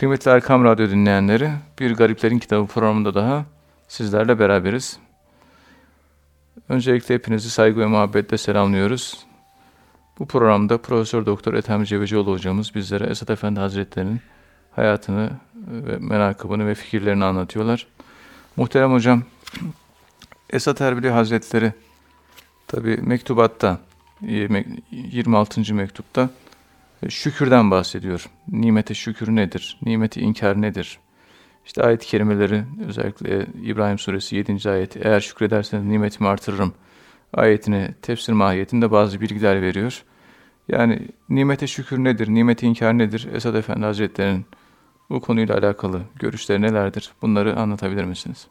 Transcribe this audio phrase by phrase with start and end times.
[0.00, 3.44] Kıymetli Erkam Radyo dinleyenleri, Bir Gariplerin Kitabı programında daha
[3.88, 4.98] sizlerle beraberiz.
[6.68, 9.26] Öncelikle hepinizi saygı ve muhabbetle selamlıyoruz.
[10.18, 14.20] Bu programda Profesör Doktor Ethem Cebecioğlu hocamız bizlere Esat Efendi Hazretleri'nin
[14.70, 17.86] hayatını ve menakıbını ve fikirlerini anlatıyorlar.
[18.56, 19.22] Muhterem hocam,
[20.50, 21.72] Esat Erbili Hazretleri
[22.66, 23.78] tabi mektubatta
[24.20, 25.74] 26.
[25.74, 26.30] mektupta
[27.08, 28.26] şükürden bahsediyor.
[28.48, 29.78] Nimete şükür nedir?
[29.82, 30.98] Nimeti inkar nedir?
[31.66, 34.70] İşte ayet-i kerimeleri özellikle İbrahim suresi 7.
[34.70, 36.74] ayeti eğer şükrederseniz nimetimi artırırım
[37.34, 40.04] ayetine tefsir mahiyetinde bazı bilgiler veriyor.
[40.68, 42.28] Yani nimete şükür nedir?
[42.28, 43.28] Nimeti inkar nedir?
[43.34, 44.46] Esad Efendi Hazretleri'nin
[45.10, 47.12] bu konuyla alakalı görüşleri nelerdir?
[47.22, 48.46] Bunları anlatabilir misiniz?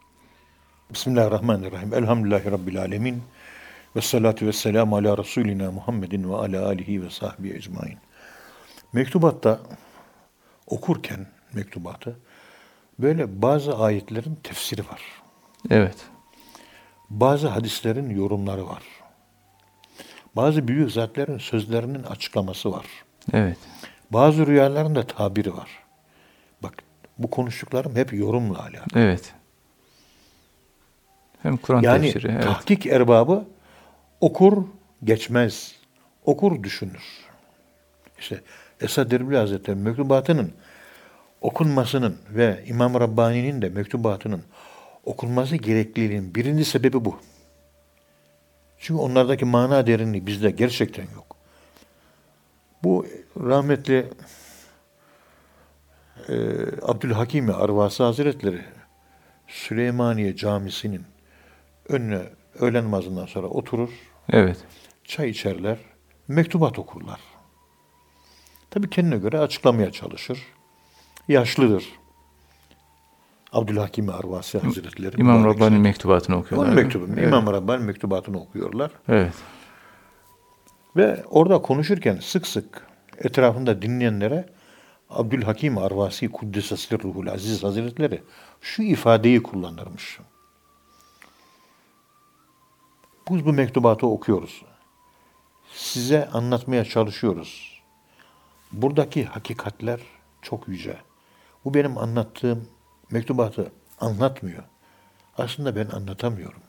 [0.93, 1.93] Bismillahirrahmanirrahim.
[1.93, 3.21] Elhamdülillahi Rabbil alemin.
[3.95, 7.97] Ve salatu ve selamu ala Resulina Muhammedin ve ala alihi ve sahbihi ecmain.
[8.93, 9.59] Mektubatta
[10.67, 12.19] okurken mektubatı
[12.99, 15.01] böyle bazı ayetlerin tefsiri var.
[15.69, 15.95] Evet.
[17.09, 18.83] Bazı hadislerin yorumları var.
[20.35, 22.85] Bazı büyük zatların sözlerinin açıklaması var.
[23.33, 23.57] Evet.
[24.11, 25.69] Bazı rüyaların da tabiri var.
[26.63, 26.73] Bak
[27.17, 29.03] bu konuştuklarım hep yorumla alakalı.
[29.03, 29.33] Evet.
[31.43, 32.31] Hem Kur'an yani, tefsiri.
[32.31, 32.43] Evet.
[32.43, 33.45] tahkik erbabı
[34.21, 34.63] okur
[35.03, 35.75] geçmez.
[36.25, 37.03] Okur düşünür.
[38.19, 38.41] İşte
[38.81, 40.51] Esad Erbil Hazretleri mektubatının
[41.41, 44.43] okunmasının ve İmam Rabbani'nin de mektubatının
[45.03, 47.19] okunması gerekliliğinin birinci sebebi bu.
[48.77, 51.35] Çünkü onlardaki mana derinliği bizde gerçekten yok.
[52.83, 53.05] Bu
[53.37, 54.09] rahmetli
[56.29, 56.35] e,
[56.81, 58.61] Abdülhakim Arvasi Hazretleri
[59.47, 61.03] Süleymaniye Camisi'nin
[61.89, 62.21] önüne
[62.59, 63.89] öğlen namazından sonra oturur.
[64.29, 64.57] Evet.
[65.03, 65.77] Çay içerler,
[66.27, 67.19] mektubat okurlar.
[68.71, 70.39] Tabi kendine göre açıklamaya çalışır.
[71.27, 71.85] Yaşlıdır.
[73.53, 75.21] Abdülhakim Arvasi Hazretleri.
[75.21, 76.67] İmam Rabbani mektubatını okuyorlar.
[76.67, 77.05] Onun mektubu.
[77.13, 77.27] Evet.
[77.27, 78.91] İmam Rabbani mektubatını okuyorlar.
[79.07, 79.33] Evet.
[80.95, 84.49] Ve orada konuşurken sık sık etrafında dinleyenlere
[85.09, 88.23] Abdülhakim Arvasi Kuddesesli Ruhul Aziz Hazretleri
[88.61, 90.19] şu ifadeyi kullanırmış.
[93.29, 94.61] Biz bu mektubatı okuyoruz.
[95.73, 97.68] Size anlatmaya çalışıyoruz.
[98.71, 99.99] Buradaki hakikatler
[100.41, 100.97] çok yüce.
[101.65, 102.67] Bu benim anlattığım
[103.11, 104.63] mektubatı anlatmıyor.
[105.37, 106.61] Aslında ben anlatamıyorum.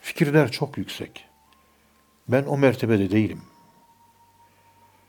[0.00, 1.24] Fikirler çok yüksek.
[2.28, 3.42] Ben o mertebede değilim.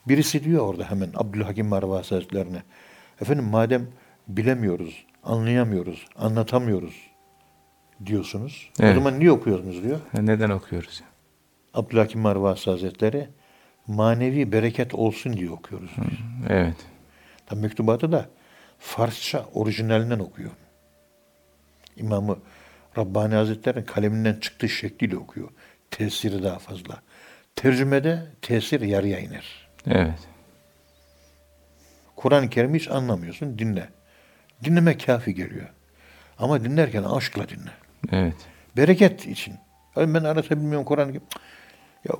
[0.07, 2.63] Birisi diyor orada hemen Abdülhakim Marvasi Hazretlerine.
[3.21, 3.87] Efendim madem
[4.27, 7.09] bilemiyoruz, anlayamıyoruz, anlatamıyoruz
[8.05, 8.71] diyorsunuz.
[8.79, 8.91] Evet.
[8.91, 9.99] O zaman niye okuyorsunuz diyor.
[10.13, 11.03] Neden okuyoruz?
[11.73, 13.29] Abdülhakim Marvasi Hazretleri
[13.89, 15.91] manevi bereket olsun diye okuyoruz.
[15.95, 16.01] Hı,
[16.49, 16.75] evet.
[17.45, 18.29] Tam mektubatı da
[18.79, 20.51] Farsça orijinalinden okuyor.
[21.95, 22.39] İmamı
[22.97, 25.49] Rabbani Hazretleri'nin kaleminden çıktığı şekliyle okuyor.
[25.91, 27.01] Tesiri daha fazla.
[27.55, 29.69] Tercümede tesir yarıya iner.
[29.87, 30.19] Evet.
[32.15, 33.89] Kur'an-ı Kerim'i hiç anlamıyorsun, dinle.
[34.63, 35.69] Dinleme kafi geliyor.
[36.37, 37.71] Ama dinlerken aşkla dinle.
[38.11, 38.35] Evet.
[38.77, 39.53] Bereket için.
[39.97, 41.23] Ben anlatabilmiyorum Kur'an gibi.
[42.09, 42.15] Ya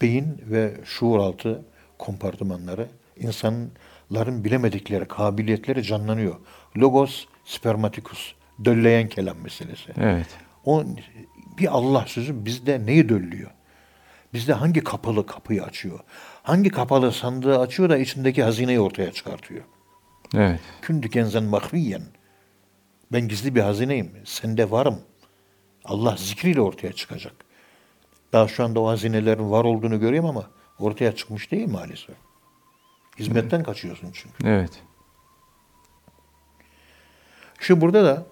[0.00, 1.64] beyin ve şuur altı
[1.98, 6.36] kompartımanları insanların bilemedikleri kabiliyetleri canlanıyor.
[6.76, 8.34] Logos spermatikus.
[8.64, 9.92] Dölleyen kelam meselesi.
[9.96, 10.26] Evet.
[10.64, 10.84] O
[11.58, 13.50] bir Allah sözü bizde neyi döllüyor?
[14.34, 16.00] Bizde hangi kapalı kapıyı açıyor?
[16.42, 19.64] Hangi kapalı sandığı açıyor da içindeki hazineyi ortaya çıkartıyor?
[20.34, 20.60] Evet.
[20.82, 22.02] Kündü kenzen mahviyen.
[23.12, 24.12] Ben gizli bir hazineyim.
[24.24, 25.00] Sende varım.
[25.84, 27.34] Allah zikriyle ortaya çıkacak.
[28.32, 30.44] Daha şu anda o hazinelerin var olduğunu görüyorum ama
[30.78, 32.16] ortaya çıkmış değil maalesef.
[33.18, 33.66] Hizmetten evet.
[33.66, 34.48] kaçıyorsun çünkü.
[34.48, 34.82] Evet.
[37.58, 38.26] Şu burada da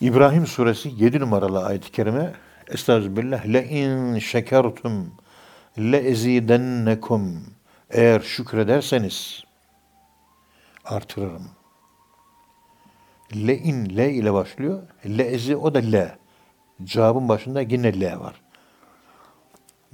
[0.00, 2.34] İbrahim suresi 7 numaralı ayet-i kerime
[2.68, 3.46] Estağfirullah.
[3.46, 5.12] Le in şekertum
[5.78, 7.46] le ezidennekum.
[7.90, 9.42] Eğer şükrederseniz
[10.84, 11.48] artırırım.
[13.34, 14.82] Le in le ile başlıyor.
[15.06, 16.18] Le ezi o da le.
[16.84, 18.34] Cevabın başında yine le var.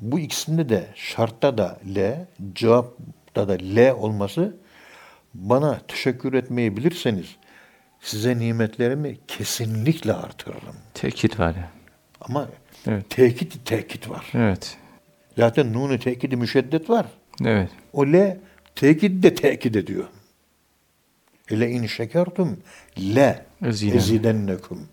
[0.02, 4.56] Bu ikisinde de şartta da le, cevapta da le olması
[5.34, 7.36] bana teşekkür etmeyi bilirseniz
[8.00, 10.76] size nimetlerimi kesinlikle artırırım.
[10.94, 11.70] Tekit var ya.
[12.20, 12.48] Ama
[12.86, 13.10] evet.
[13.10, 14.30] tekit tekit var.
[14.34, 14.76] Evet.
[15.36, 17.06] Zaten nunu tekidi müşeddet var.
[17.44, 17.70] Evet.
[17.92, 18.40] O le
[18.74, 20.04] tekit de tekit ediyor.
[21.52, 22.60] Le in şekertum
[22.98, 24.88] le ezidennekum.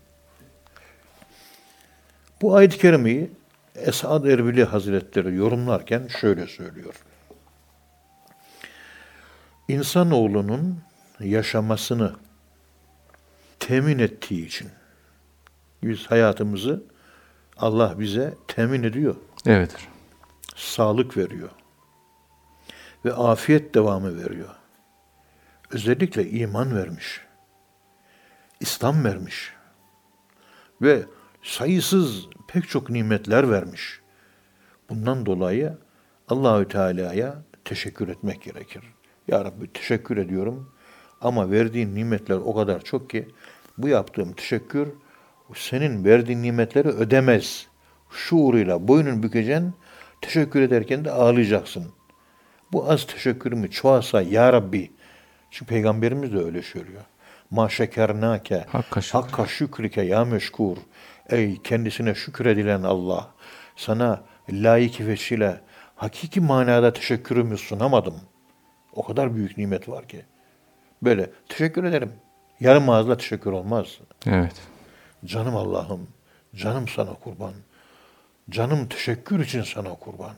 [2.42, 3.30] Bu ayet-i kerimeyi
[3.80, 6.94] Esad Erbili Hazretleri yorumlarken şöyle söylüyor.
[9.68, 10.82] insanoğlunun
[11.20, 12.16] yaşamasını
[13.60, 14.68] temin ettiği için
[15.82, 16.82] biz hayatımızı
[17.56, 19.16] Allah bize temin ediyor.
[19.46, 19.76] Evet.
[20.56, 21.50] Sağlık veriyor.
[23.04, 24.54] Ve afiyet devamı veriyor.
[25.70, 27.20] Özellikle iman vermiş.
[28.60, 29.52] İslam vermiş.
[30.82, 31.02] Ve
[31.42, 34.00] sayısız pek çok nimetler vermiş.
[34.90, 35.72] Bundan dolayı
[36.28, 38.82] Allahü Teala'ya teşekkür etmek gerekir.
[39.28, 40.72] Ya Rabbi teşekkür ediyorum
[41.20, 43.28] ama verdiğin nimetler o kadar çok ki
[43.78, 44.88] bu yaptığım teşekkür
[45.54, 47.66] senin verdiğin nimetleri ödemez.
[48.10, 49.74] Şuuruyla boynun bükeceksin,
[50.20, 51.86] teşekkür ederken de ağlayacaksın.
[52.72, 54.90] Bu az teşekkürümü çoğalsa Ya Rabbi.
[55.50, 57.02] Çünkü Peygamberimiz de öyle söylüyor.
[57.50, 59.18] Ma şekernake Hakka şükür.
[59.18, 60.76] hakka şükrike ya meşkur.
[61.30, 63.30] Ey kendisine şükür edilen Allah.
[63.76, 65.60] Sana layık veçile
[65.96, 68.20] hakiki manada teşekkürümü sunamadım.
[68.92, 70.24] O kadar büyük nimet var ki.
[71.02, 72.12] Böyle teşekkür ederim.
[72.60, 73.86] Yarım ağızla teşekkür olmaz.
[74.26, 74.54] Evet.
[75.24, 76.08] Canım Allah'ım,
[76.54, 77.52] canım sana kurban.
[78.50, 80.34] Canım teşekkür için sana kurban.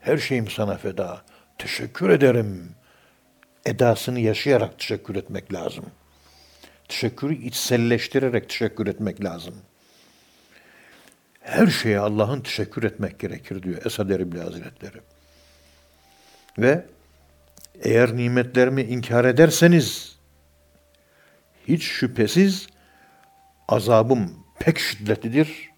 [0.00, 1.22] Her şeyim sana feda.
[1.58, 2.74] Teşekkür ederim.
[3.66, 5.84] Edasını yaşayarak teşekkür etmek lazım.
[6.88, 9.54] Teşekkürü içselleştirerek teşekkür etmek lazım.
[11.42, 15.00] Her şeye Allah'ın teşekkür etmek gerekir diyor Esad Erbil Hazretleri.
[16.58, 16.84] Ve
[17.82, 20.16] eğer nimetlerimi inkar ederseniz
[21.68, 22.66] hiç şüphesiz
[23.68, 25.70] azabım pek şiddetlidir.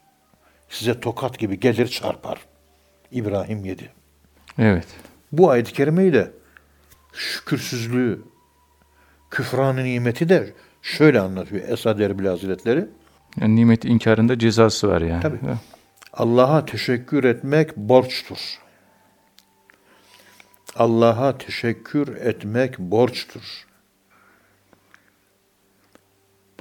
[0.69, 2.38] Size tokat gibi gelir çarpar.
[3.12, 3.90] İbrahim 7.
[4.58, 4.87] Evet.
[5.32, 6.31] Bu ayet-i kerimeyi de
[7.12, 8.22] şükürsüzlüğü,
[9.31, 10.52] küfranı nimeti de
[10.82, 12.87] şöyle anlatıyor Esad Erbil Hazretleri.
[13.40, 15.22] Yani nimet inkarında cezası var yani.
[15.22, 15.38] Tabii.
[16.12, 18.58] Allah'a teşekkür etmek borçtur.
[20.76, 23.66] Allah'a teşekkür etmek borçtur.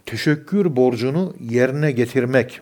[0.06, 2.62] Teşekkür borcunu yerine getirmek,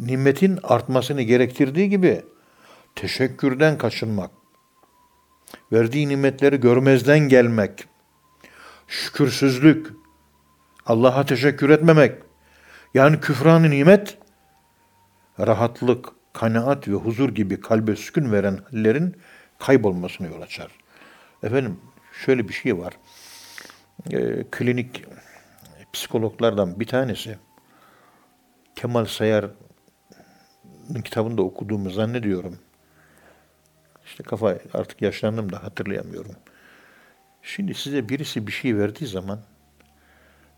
[0.00, 2.22] nimetin artmasını gerektirdiği gibi
[2.94, 4.30] teşekkürden kaçınmak,
[5.72, 7.84] verdiği nimetleri görmezden gelmek,
[8.88, 9.92] şükürsüzlük,
[10.86, 12.27] Allah'a teşekkür etmemek,
[12.94, 14.18] yani küfran nimet,
[15.40, 19.16] rahatlık, kanaat ve huzur gibi kalbe sükun veren hallerin
[19.58, 20.70] kaybolmasına yol açar.
[21.42, 21.80] Efendim
[22.24, 22.98] şöyle bir şey var.
[24.10, 25.04] Ee, klinik
[25.92, 27.38] psikologlardan bir tanesi
[28.76, 32.58] Kemal Sayar'ın kitabında okuduğumu zannediyorum.
[34.06, 36.32] İşte kafa artık yaşlandım da hatırlayamıyorum.
[37.42, 39.40] Şimdi size birisi bir şey verdiği zaman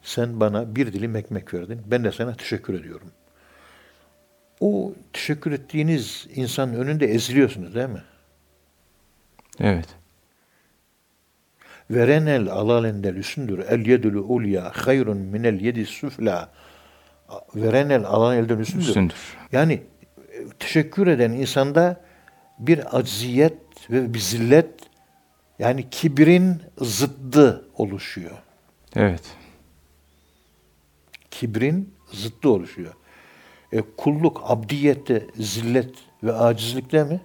[0.03, 1.83] sen bana bir dilim ekmek verdin.
[1.87, 3.11] Ben de sana teşekkür ediyorum.
[4.61, 8.03] O teşekkür ettiğiniz insanın önünde eziliyorsunuz değil mi?
[9.61, 9.89] Evet.
[11.91, 13.59] Veren el alan endel üstündür.
[13.59, 16.51] El yedülü ulya hayrun minel yedi süfla.
[17.55, 18.87] Veren el alan elden üstündür.
[18.87, 19.37] Üstündür.
[19.53, 22.01] Yani e, teşekkür eden insanda
[22.59, 24.71] bir acziyet ve bir zillet
[25.59, 28.39] yani kibrin zıddı oluşuyor.
[28.97, 29.23] Evet.
[31.31, 32.95] Kibrin zıddı oluşuyor.
[33.73, 37.21] E, kulluk, abdiyette zillet ve acizlikte mi?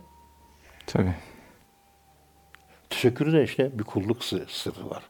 [0.87, 1.13] Tabii.
[2.89, 5.03] Teşekkürü de işte bir kulluk sı- sırrı var.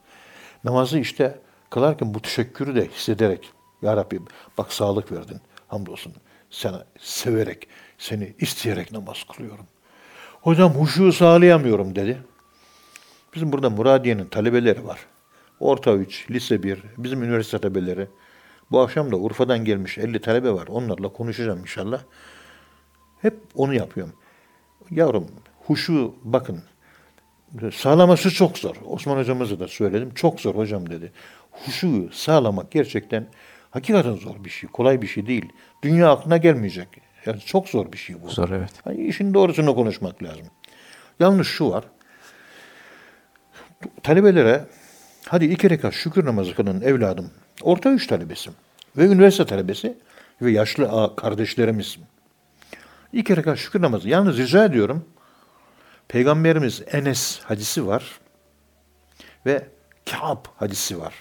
[0.64, 1.40] Namazı işte
[1.70, 3.50] kılarken bu teşekkürü de hissederek
[3.82, 4.20] Ya Rabbi
[4.58, 5.42] bak sağlık verdin.
[5.68, 6.14] Hamdolsun.
[6.50, 9.66] Sana severek, seni isteyerek namaz kılıyorum.
[10.42, 12.24] Hocam huşu sağlayamıyorum dedi.
[13.36, 15.00] Bizim burada Muradiye'nin talebeleri var.
[15.60, 18.08] Orta 3, lise 1, bizim üniversite talebeleri.
[18.72, 20.68] Bu akşam da Urfa'dan gelmiş 50 talebe var.
[20.68, 22.02] Onlarla konuşacağım inşallah.
[23.22, 24.14] Hep onu yapıyorum.
[24.92, 25.28] Yavrum
[25.68, 26.64] huşu bakın
[27.74, 28.76] sağlaması çok zor.
[28.86, 30.14] Osman hocamıza da söyledim.
[30.14, 31.12] Çok zor hocam dedi.
[31.52, 33.28] Huşuyu sağlamak gerçekten
[33.70, 34.70] hakikaten zor bir şey.
[34.70, 35.46] Kolay bir şey değil.
[35.84, 36.88] Dünya aklına gelmeyecek.
[37.26, 38.30] Yani çok zor bir şey bu.
[38.30, 38.72] Zor evet.
[38.84, 40.46] Hani işin doğrusunu konuşmak lazım.
[41.20, 41.84] Yalnız şu var.
[44.04, 44.66] Talebelere
[45.26, 47.32] hadi iki rekat şükür namazı kılın evladım.
[47.62, 48.54] Orta üç talebesim.
[48.98, 49.98] Ve üniversite talebesi
[50.42, 51.98] ve yaşlı kardeşlerimiz.
[53.14, 54.10] İki rekat şükür namazı.
[54.10, 55.06] Yalnız rica ediyorum.
[56.08, 58.20] Peygamberimiz Enes hadisi var.
[59.46, 59.68] Ve
[60.06, 61.14] Kâb hadisi var.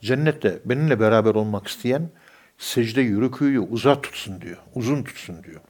[0.00, 2.08] Cennette benimle beraber olmak isteyen
[2.58, 4.56] secde yürüküyü uzat tutsun diyor.
[4.74, 5.60] Uzun tutsun diyor.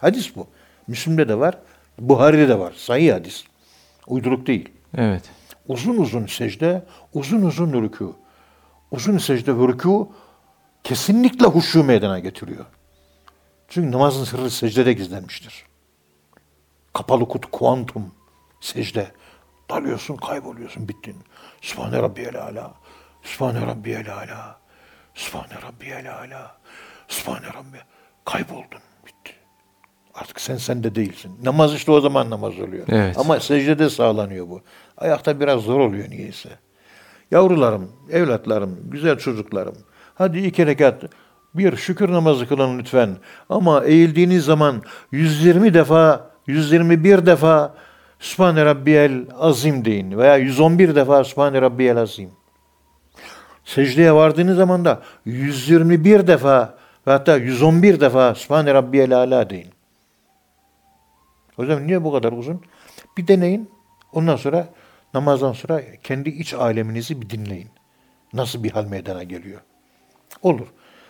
[0.00, 0.46] Hadis bu.
[0.86, 1.58] Müslim'de de var.
[1.98, 2.72] Buhari'de de var.
[2.76, 3.44] Sahih hadis.
[4.06, 4.68] Uyduruk değil.
[4.96, 5.22] Evet.
[5.68, 6.82] Uzun uzun secde,
[7.14, 8.12] uzun uzun rükû.
[8.90, 10.08] Uzun secde ve rükû
[10.84, 12.64] kesinlikle huşu meydana getiriyor.
[13.68, 15.64] Çünkü namazın sırrı secdede gizlenmiştir.
[16.92, 18.14] Kapalı kutu, kuantum,
[18.60, 19.12] secde.
[19.70, 21.16] Dalıyorsun, kayboluyorsun, bittin.
[21.60, 22.74] Sübhane Rabbiyel Ala.
[23.22, 24.58] Sübhane Rabbiyel Ala.
[25.14, 26.56] Sübhane Rabbiyel Ala.
[27.08, 27.78] Sübhane Rabbi.
[28.24, 29.34] Kayboldun, bitti.
[30.14, 31.40] Artık sen sende değilsin.
[31.42, 32.86] Namaz işte o zaman namaz oluyor.
[32.88, 33.18] Evet.
[33.18, 34.62] Ama secdede sağlanıyor bu.
[34.96, 36.48] Ayakta biraz zor oluyor niyeyse.
[37.30, 39.74] Yavrularım, evlatlarım, güzel çocuklarım.
[40.14, 41.02] Hadi iki rekat
[41.54, 43.16] bir şükür namazı kılın lütfen.
[43.48, 47.74] Ama eğildiğiniz zaman 120 defa, 121 defa
[48.18, 52.30] Sübhane Rabbiyel Azim deyin veya 111 defa Sübhane Rabbiyel Azim.
[53.64, 56.74] Secdeye vardığınız zaman da 121 defa
[57.06, 59.70] ve hatta 111 defa Sübhane Rabbiyel Ala deyin.
[61.56, 62.60] Hocam niye bu kadar uzun?
[63.16, 63.70] Bir deneyin.
[64.12, 64.68] Ondan sonra
[65.14, 67.70] namazdan sonra kendi iç aleminizi bir dinleyin.
[68.32, 69.60] Nasıl bir hal meydana geliyor?
[70.42, 70.66] Olur.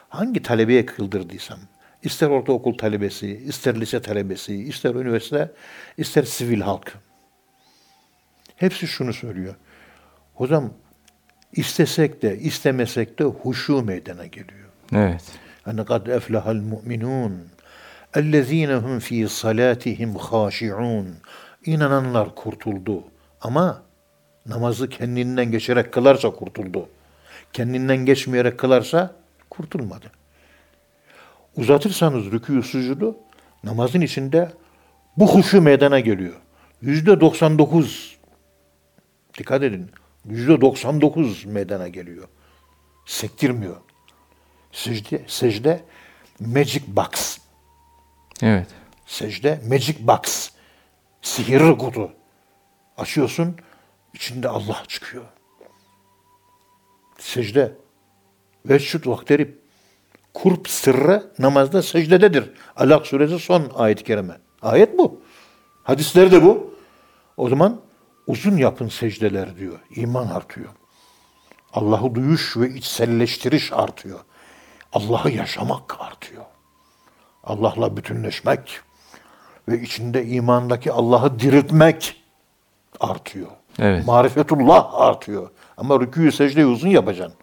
[0.08, 1.58] Hangi talebeye kıldırdıysam,
[2.02, 5.52] ister ortaokul talebesi, ister lise talebesi, ister üniversite,
[5.96, 6.98] ister sivil halk.
[8.56, 9.54] Hepsi şunu söylüyor.
[10.34, 10.72] Hocam
[11.52, 14.68] istesek de istemesek de huşu meydana geliyor.
[14.92, 15.24] Evet.
[15.62, 17.48] Hani kad eflahal mu'minun
[18.14, 21.16] ellezine hum fi salatihim haşi'un.
[21.64, 23.04] İnananlar kurtuldu.
[23.40, 23.82] Ama
[24.48, 26.88] namazı kendinden geçerek kılarsa kurtuldu.
[27.52, 29.14] Kendinden geçmeyerek kılarsa
[29.50, 30.12] kurtulmadı.
[31.56, 33.16] Uzatırsanız rükû sucudu
[33.64, 34.52] namazın içinde
[35.16, 36.34] bu huşu meydana geliyor.
[36.82, 38.16] Yüzde 99
[39.38, 39.90] dikkat edin.
[40.24, 42.28] Yüzde 99 meydana geliyor.
[43.06, 43.76] Sektirmiyor.
[44.72, 45.84] Secde, secde
[46.40, 47.38] magic box.
[48.42, 48.66] Evet.
[49.06, 50.50] Secde magic box.
[51.22, 52.12] Sihirli kutu.
[52.96, 53.56] Açıyorsun,
[54.16, 55.24] içinde Allah çıkıyor.
[57.18, 57.76] Secde.
[58.66, 59.54] Vescud vakterib.
[60.34, 62.50] Kurp sırrı namazda secdededir.
[62.76, 64.40] Alak suresi son ayet-i kerime.
[64.62, 65.20] Ayet bu.
[65.82, 66.74] Hadisler de bu.
[67.36, 67.80] O zaman
[68.26, 69.78] uzun yapın secdeler diyor.
[69.96, 70.68] İman artıyor.
[71.72, 74.20] Allah'ı duyuş ve içselleştiriş artıyor.
[74.92, 76.44] Allah'ı yaşamak artıyor.
[77.44, 78.80] Allah'la bütünleşmek
[79.68, 82.22] ve içinde imandaki Allah'ı diriltmek
[83.00, 83.50] artıyor.
[83.78, 84.06] Evet.
[84.06, 85.50] Marifetullah artıyor.
[85.76, 87.38] Ama rükû secdeyi uzun yapacaksın.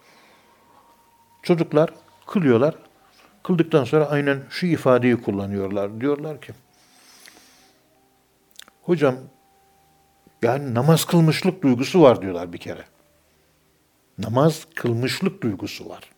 [1.42, 1.90] Çocuklar
[2.26, 2.74] kılıyorlar.
[3.42, 6.00] Kıldıktan sonra aynen şu ifadeyi kullanıyorlar.
[6.00, 6.52] Diyorlar ki
[8.82, 9.14] hocam
[10.42, 12.84] yani namaz kılmışlık duygusu var diyorlar bir kere.
[14.18, 16.10] Namaz kılmışlık duygusu var.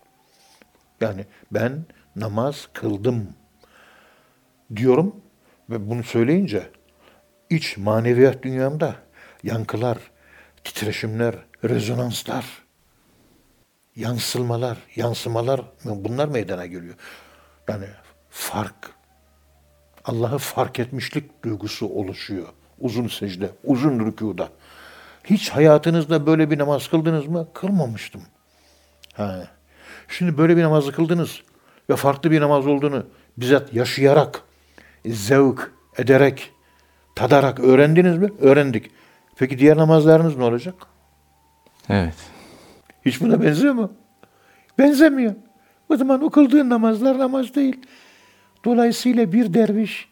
[1.00, 1.84] Yani ben
[2.16, 3.28] namaz kıldım
[4.76, 5.16] diyorum
[5.70, 6.70] ve bunu söyleyince
[7.50, 8.94] iç maneviyat dünyamda
[9.46, 9.98] yankılar,
[10.64, 11.34] titreşimler,
[11.64, 12.44] rezonanslar,
[13.96, 16.94] yansılmalar, yansımalar bunlar meydana geliyor.
[17.68, 17.86] Yani
[18.30, 18.90] fark,
[20.04, 22.48] Allah'ı fark etmişlik duygusu oluşuyor.
[22.80, 24.48] Uzun secde, uzun rükuda.
[25.24, 27.48] Hiç hayatınızda böyle bir namaz kıldınız mı?
[27.54, 28.22] Kılmamıştım.
[29.14, 29.48] Ha.
[30.08, 31.42] Şimdi böyle bir namazı kıldınız
[31.90, 34.42] ve farklı bir namaz olduğunu bizzat yaşayarak,
[35.06, 36.52] zevk ederek,
[37.14, 38.32] tadarak öğrendiniz mi?
[38.40, 38.90] Öğrendik.
[39.38, 40.74] Peki diğer namazlarınız ne olacak?
[41.88, 42.14] Evet.
[43.04, 43.92] Hiç buna benziyor mu?
[44.78, 45.34] Benzemiyor.
[45.88, 47.80] O zaman o kıldığın namazlar namaz değil.
[48.64, 50.08] Dolayısıyla bir derviş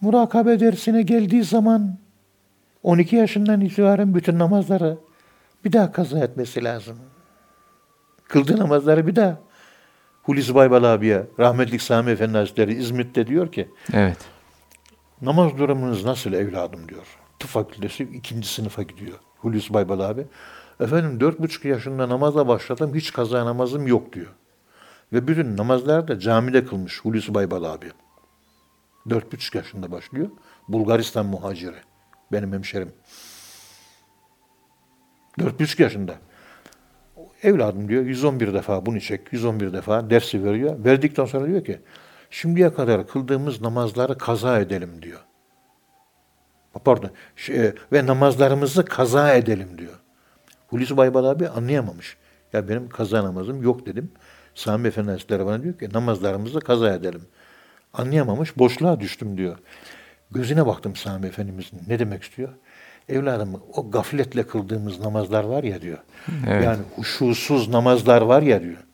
[0.00, 1.96] murakabe dersine geldiği zaman
[2.82, 4.98] 12 yaşından itibaren bütün namazları
[5.64, 6.98] bir daha kaza etmesi lazım.
[8.28, 9.38] Kıldığı namazları bir daha.
[10.22, 14.18] Hulusi Baybal abiye, rahmetlik Sami Efendi Hazretleri İzmit'te diyor ki, Evet.
[15.22, 17.18] namaz durumunuz nasıl evladım diyor.
[17.44, 20.26] Tıp fakültesi ikinci sınıfa gidiyor Hulusi Baybal abi.
[20.80, 24.34] Efendim dört buçuk yaşında namaza başladım, hiç kaza namazım yok diyor.
[25.12, 27.86] Ve bütün namazları da camide kılmış Hulusi Baybal abi.
[29.10, 30.30] Dört buçuk yaşında başlıyor.
[30.68, 31.76] Bulgaristan muhaciri.
[32.32, 32.92] Benim hemşerim.
[35.38, 36.14] Dört buçuk yaşında.
[37.42, 40.84] Evladım diyor 111 defa bunu çek, 111 defa dersi veriyor.
[40.84, 41.80] Verdikten sonra diyor ki
[42.30, 45.20] şimdiye kadar kıldığımız namazları kaza edelim diyor.
[46.84, 47.10] Pardon.
[47.36, 49.94] Şey, ve namazlarımızı kaza edelim diyor.
[50.68, 52.16] Hulusi Baybal abi anlayamamış.
[52.52, 54.10] Ya benim kaza namazım yok dedim.
[54.54, 57.22] Sami Efendi Hazretleri bana diyor ki namazlarımızı kaza edelim.
[57.92, 59.58] Anlayamamış, boşluğa düştüm diyor.
[60.30, 61.80] Gözüne baktım Sami Efendimizin.
[61.88, 62.48] Ne demek istiyor?
[63.08, 65.98] Evladım o gafletle kıldığımız namazlar var ya diyor.
[66.48, 66.64] Evet.
[66.64, 68.84] Yani huşusuz namazlar var ya diyor.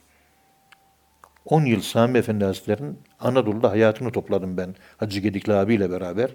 [1.45, 6.31] 10 yıl Sami Efendi Hazretleri'nin Anadolu'da hayatını topladım ben Hacı Gedikli abiyle beraber.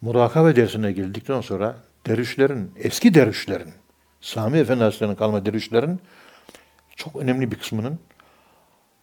[0.00, 1.76] Murakabe dersine geldikten sonra
[2.06, 3.72] dervişlerin, eski dervişlerin,
[4.20, 6.00] Sami Efendi Hazretleri'nin kalma dervişlerin
[6.96, 7.98] çok önemli bir kısmının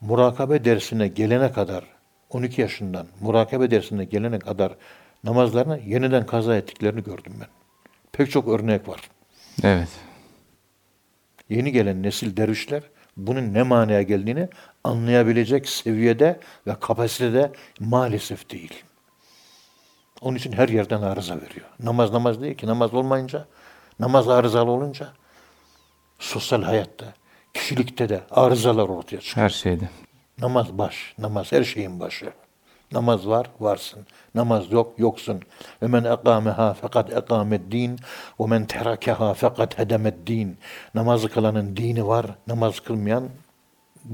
[0.01, 1.83] murakabe dersine gelene kadar
[2.29, 4.75] 12 yaşından murakabe dersine gelene kadar
[5.23, 7.47] namazlarını yeniden kaza ettiklerini gördüm ben.
[8.11, 9.01] pek çok örnek var.
[9.63, 9.89] Evet.
[11.49, 12.83] Yeni gelen nesil dervişler
[13.17, 14.49] bunun ne manaya geldiğini
[14.83, 18.83] anlayabilecek seviyede ve kapasitede maalesef değil.
[20.21, 21.65] Onun için her yerden arıza veriyor.
[21.79, 23.45] Namaz namaz değil ki namaz olmayınca,
[23.99, 25.09] namaz arızalı olunca
[26.19, 27.05] sosyal hayatta,
[27.53, 29.43] kişilikte de arızalar ortaya çıkıyor.
[29.43, 29.89] Her şeyde.
[30.41, 32.33] Namaz baş, namaz her şeyin başı.
[32.91, 34.05] Namaz var, varsın.
[34.35, 35.41] Namaz yok, yoksun.
[35.81, 37.99] Ve men ekâmeha fakat ekâmed din
[38.39, 40.57] ve men terakeha fakat hedemed din.
[40.95, 43.29] Namazı kılanın dini var, namaz kılmayan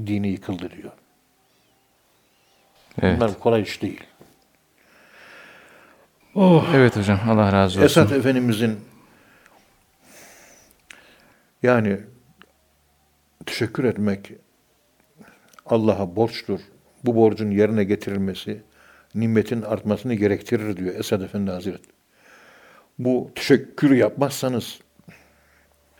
[0.06, 0.92] dini yıkıldı diyor.
[3.02, 3.16] Evet.
[3.16, 4.04] Bunlar kolay iş değil.
[6.74, 7.20] Evet hocam.
[7.28, 7.86] Allah razı olsun.
[7.86, 8.80] Esat Efendimizin
[11.62, 12.00] yani
[13.46, 14.32] teşekkür etmek
[15.66, 16.60] Allah'a borçtur.
[17.04, 18.62] Bu borcun yerine getirilmesi
[19.14, 21.92] nimetin artmasını gerektirir diyor Esad Efendi Hazretleri.
[22.98, 24.80] Bu teşekkür yapmazsanız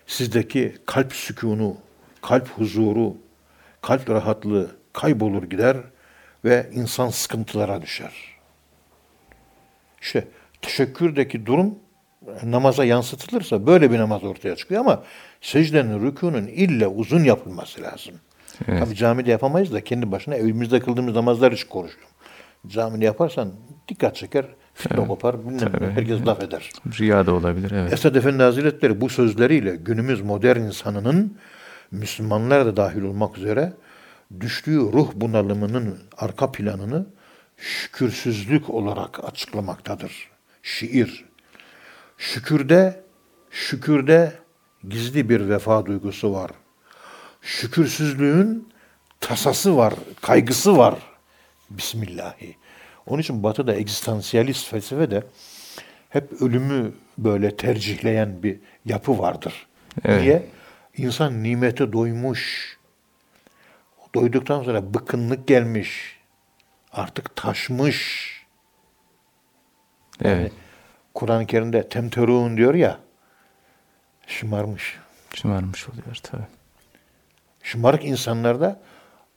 [0.06, 1.76] sizdeki kalp sükunu,
[2.22, 3.16] kalp huzuru,
[3.82, 5.76] kalp rahatlığı kaybolur gider
[6.44, 8.31] ve insan sıkıntılara düşer.
[10.02, 10.28] İşte
[10.62, 11.74] teşekkürdeki durum
[12.42, 15.02] namaza yansıtılırsa böyle bir namaz ortaya çıkıyor ama
[15.40, 18.14] secdenin, rükunun ille uzun yapılması lazım.
[18.68, 18.84] Evet.
[18.84, 22.12] Tabii camide yapamayız da kendi başına evimizde kıldığımız namazlar için konuşuyorum.
[22.66, 23.52] Camide yaparsan
[23.88, 25.90] dikkat çeker, fitne kopar, bilmem Tabii.
[25.90, 26.70] herkes laf eder.
[27.00, 27.70] Riya da olabilir.
[27.74, 27.92] Evet.
[27.92, 31.36] Esad Efendi Hazretleri bu sözleriyle günümüz modern insanının
[31.90, 33.72] Müslümanlar da dahil olmak üzere
[34.40, 37.06] düştüğü ruh bunalımının arka planını
[37.62, 40.30] şükürsüzlük olarak açıklamaktadır.
[40.62, 41.24] Şiir.
[42.18, 43.04] Şükürde,
[43.50, 44.32] şükürde
[44.88, 46.50] gizli bir vefa duygusu var.
[47.42, 48.68] Şükürsüzlüğün
[49.20, 50.94] tasası var, kaygısı var.
[51.70, 52.56] Bismillahi.
[53.06, 55.22] Onun için Batı'da egzistansiyalist felsefe de
[56.08, 59.66] hep ölümü böyle tercihleyen bir yapı vardır.
[60.04, 60.22] Evet.
[60.22, 60.46] Niye?
[60.96, 62.72] İnsan nimete doymuş.
[64.14, 66.21] Doyduktan sonra bıkkınlık gelmiş.
[66.92, 68.32] Artık taşmış.
[70.24, 70.52] Evet.
[71.14, 72.98] Kur'an-ı Kerim'de temterun diyor ya.
[74.26, 74.98] Şımarmış.
[75.34, 76.46] Şımarmış oluyor tabii.
[77.62, 78.80] Şımarık insanlarda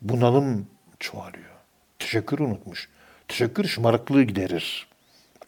[0.01, 0.67] bunalım
[0.99, 1.55] çoğalıyor.
[1.99, 2.89] Teşekkür unutmuş.
[3.27, 4.87] Teşekkür şımarıklığı giderir.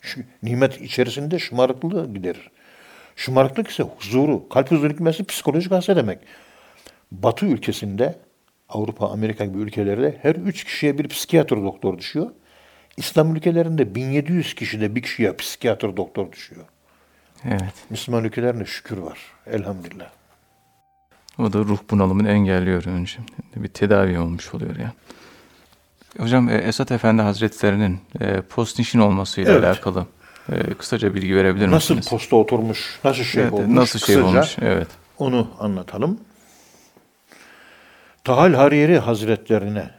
[0.01, 2.51] Şu, nimet içerisinde şımarıklığı giderir.
[3.15, 6.19] Şımarıklık ise huzuru, kalp huzuru gitmesi psikolojik hasta demek.
[7.11, 8.15] Batı ülkesinde,
[8.69, 12.29] Avrupa, Amerika gibi ülkelerde her üç kişiye bir psikiyatr doktor düşüyor.
[12.97, 16.65] İslam ülkelerinde 1700 kişide bir kişiye psikiyatr doktor düşüyor.
[17.45, 17.73] Evet.
[17.89, 19.19] Müslüman ülkelerinde şükür var.
[19.47, 20.09] Elhamdülillah.
[21.39, 23.17] O da ruh bunalımını engelliyor önce.
[23.55, 24.91] Bir tedavi olmuş oluyor yani.
[26.19, 29.63] Hocam e, Esat Efendi Hazretleri'nin e, postnişin olmasıyla Evet.
[29.63, 30.05] alakalı
[30.51, 32.09] e, kısaca bilgi verebilir Nasıl misiniz?
[32.09, 34.55] posta oturmuş, nasıl şey Evet, olmuş, nasıl şey kısaca olmuş?
[34.61, 34.87] Evet.
[35.17, 36.19] onu anlatalım.
[38.27, 39.89] Tahal Hariri Hazretlerine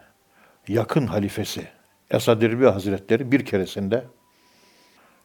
[0.68, 1.68] yakın halifesi
[2.10, 4.04] Esad Erbil Hazretleri bir keresinde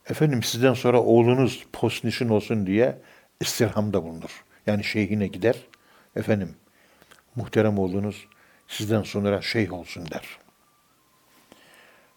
[0.10, 3.02] efendim sizden sonra oğlunuz postnişin olsun diye
[3.40, 4.44] istirhamda bulunur.
[4.68, 5.56] Yani şeyhine gider.
[6.16, 6.56] Efendim
[7.36, 8.28] muhterem oğlunuz
[8.68, 10.40] sizden sonra şeyh olsun der.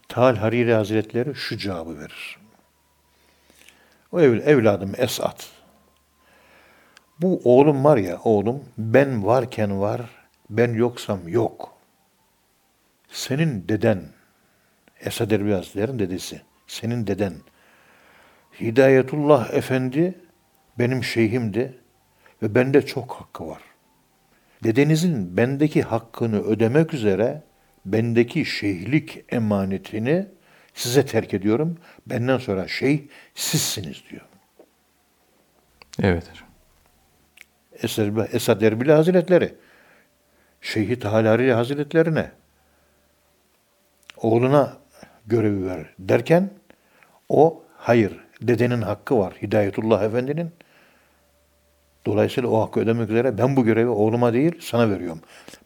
[0.08, 2.38] Tahal Hariri Hazretleri şu cevabı verir.
[4.12, 5.50] O ev, evladım Esat.
[7.20, 10.15] Bu oğlum var ya oğlum ben varken var
[10.50, 11.76] ben yoksam yok.
[13.08, 14.02] Senin deden
[15.00, 17.34] Esad Erbil Hazretleri'nin dedesi senin deden
[18.60, 20.14] Hidayetullah Efendi
[20.78, 21.74] benim şeyhimdi
[22.42, 23.62] ve bende çok hakkı var.
[24.64, 27.42] Dedenizin bendeki hakkını ödemek üzere
[27.84, 30.26] bendeki şeyhlik emanetini
[30.74, 31.78] size terk ediyorum.
[32.06, 33.00] Benden sonra şeyh
[33.34, 34.22] sizsiniz diyor.
[36.02, 36.24] Evet
[38.32, 39.54] Esad Erbil Hazretleri
[40.66, 42.30] Şeyhi Tahalari Hazretlerine
[44.16, 44.76] oğluna
[45.26, 46.50] görevi ver derken
[47.28, 50.50] o hayır dedenin hakkı var Hidayetullah Efendi'nin
[52.06, 55.20] dolayısıyla o hakkı ödemek üzere ben bu görevi oğluma değil sana veriyorum.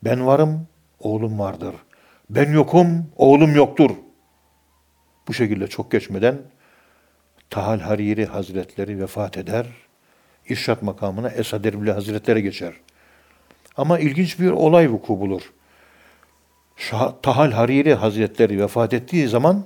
[0.04, 0.66] Ben varım
[0.98, 1.74] oğlum vardır.
[2.30, 3.90] Ben yokum oğlum yoktur.
[5.28, 6.38] Bu şekilde çok geçmeden
[7.50, 9.66] Tahal Hariri Hazretleri vefat eder.
[10.48, 12.74] İrşat makamına Esad Erbil Hazretleri geçer.
[13.76, 15.52] Ama ilginç bir olay vuku bulur.
[16.76, 19.64] Şah, Tahal Hariri Hazretleri vefat ettiği zaman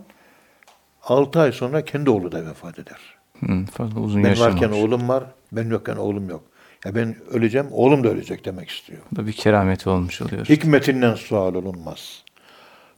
[1.02, 2.98] 6 ay sonra kendi oğlu da vefat eder.
[3.46, 4.62] Hı, fazla uzun Ben yaşamamış.
[4.62, 6.44] varken oğlum var, ben yokken oğlum yok.
[6.84, 9.02] Ya ben öleceğim, oğlum da ölecek demek istiyor.
[9.12, 10.46] Bu bir kerameti olmuş oluyor.
[10.46, 12.22] Hikmetinden sual olunmaz.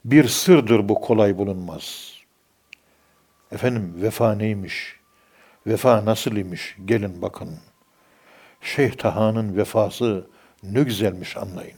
[0.05, 2.13] Bir sırdır bu kolay bulunmaz.
[3.51, 4.95] Efendim vefa neymiş?
[5.67, 7.49] Vefa nasıl imiş gelin bakın.
[8.61, 10.27] Şeyh Taha'nın vefası
[10.63, 11.77] ne güzelmiş anlayın.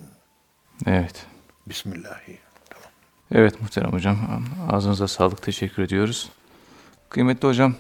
[0.85, 1.25] Evet.
[1.67, 2.37] Bismillahi.
[3.31, 4.17] Evet muhterem hocam.
[4.71, 5.41] Ağzınıza sağlık.
[5.41, 6.29] Teşekkür ediyoruz.
[7.09, 7.75] Kıymetli hocam,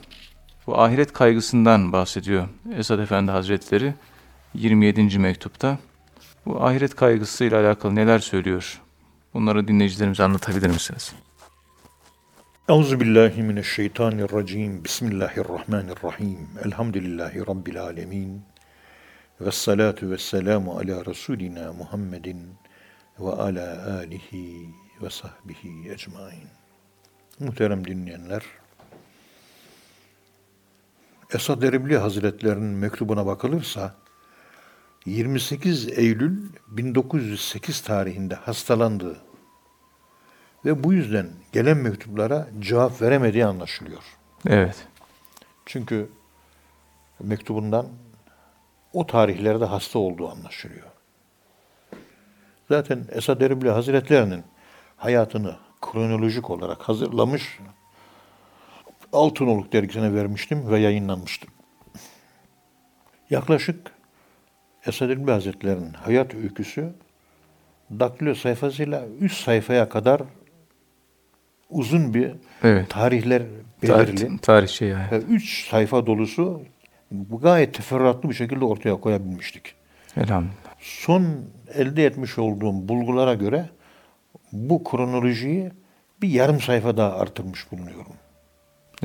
[0.67, 3.93] bu ahiret kaygısından bahsediyor Esad Efendi Hazretleri
[4.53, 5.19] 27.
[5.19, 5.77] mektupta.
[6.45, 8.81] Bu ahiret kaygısıyla alakalı neler söylüyor?
[9.33, 11.13] Bunları dinleyicilerimize anlatabilir misiniz?
[12.69, 14.83] Euzu billahi mineşşeytanirracim.
[14.83, 16.47] Bismillahirrahmanirrahim.
[16.65, 18.41] Elhamdülillahi rabbil alamin.
[19.41, 22.55] Ves salatu vesselamu ala rasulina Muhammedin
[23.19, 24.69] ve ala alihi
[25.01, 26.47] ve sahbihi ecmain.
[27.39, 28.43] Muhterem dinleyenler,
[31.33, 33.95] Esad Erbil Hazretlerinin mektubuna bakılırsa
[35.05, 39.17] 28 Eylül 1908 tarihinde hastalandığı
[40.65, 44.03] ve bu yüzden gelen mektuplara cevap veremediği anlaşılıyor.
[44.47, 44.87] Evet.
[45.65, 46.09] Çünkü
[47.19, 47.87] mektubundan
[48.93, 50.87] o tarihlerde hasta olduğu anlaşılıyor.
[52.69, 54.43] Zaten Esad Erbil Hazretlerinin
[54.97, 57.59] hayatını kronolojik olarak hazırlamış
[59.13, 61.47] Altınoluk dergisine vermiştim ve yayınlanmıştı.
[63.29, 63.91] Yaklaşık
[64.85, 66.93] Esad Erbil Hazretleri'nin hayat öyküsü
[67.91, 70.21] daktilo sayfasıyla 3 sayfaya kadar
[71.69, 72.31] uzun bir
[72.63, 72.89] Evet.
[72.89, 73.43] tarihler
[73.83, 74.15] belirli.
[74.15, 75.23] Tarih, tarih şey yani.
[75.29, 76.61] Üç sayfa dolusu
[77.11, 79.75] bu gayet teferruatlı bir şekilde ortaya koyabilmiştik.
[80.17, 80.73] Elhamdülillah.
[80.79, 83.69] Son elde etmiş olduğum bulgulara göre
[84.51, 85.71] bu kronolojiyi
[86.21, 88.13] bir yarım sayfa daha artırmış bulunuyorum.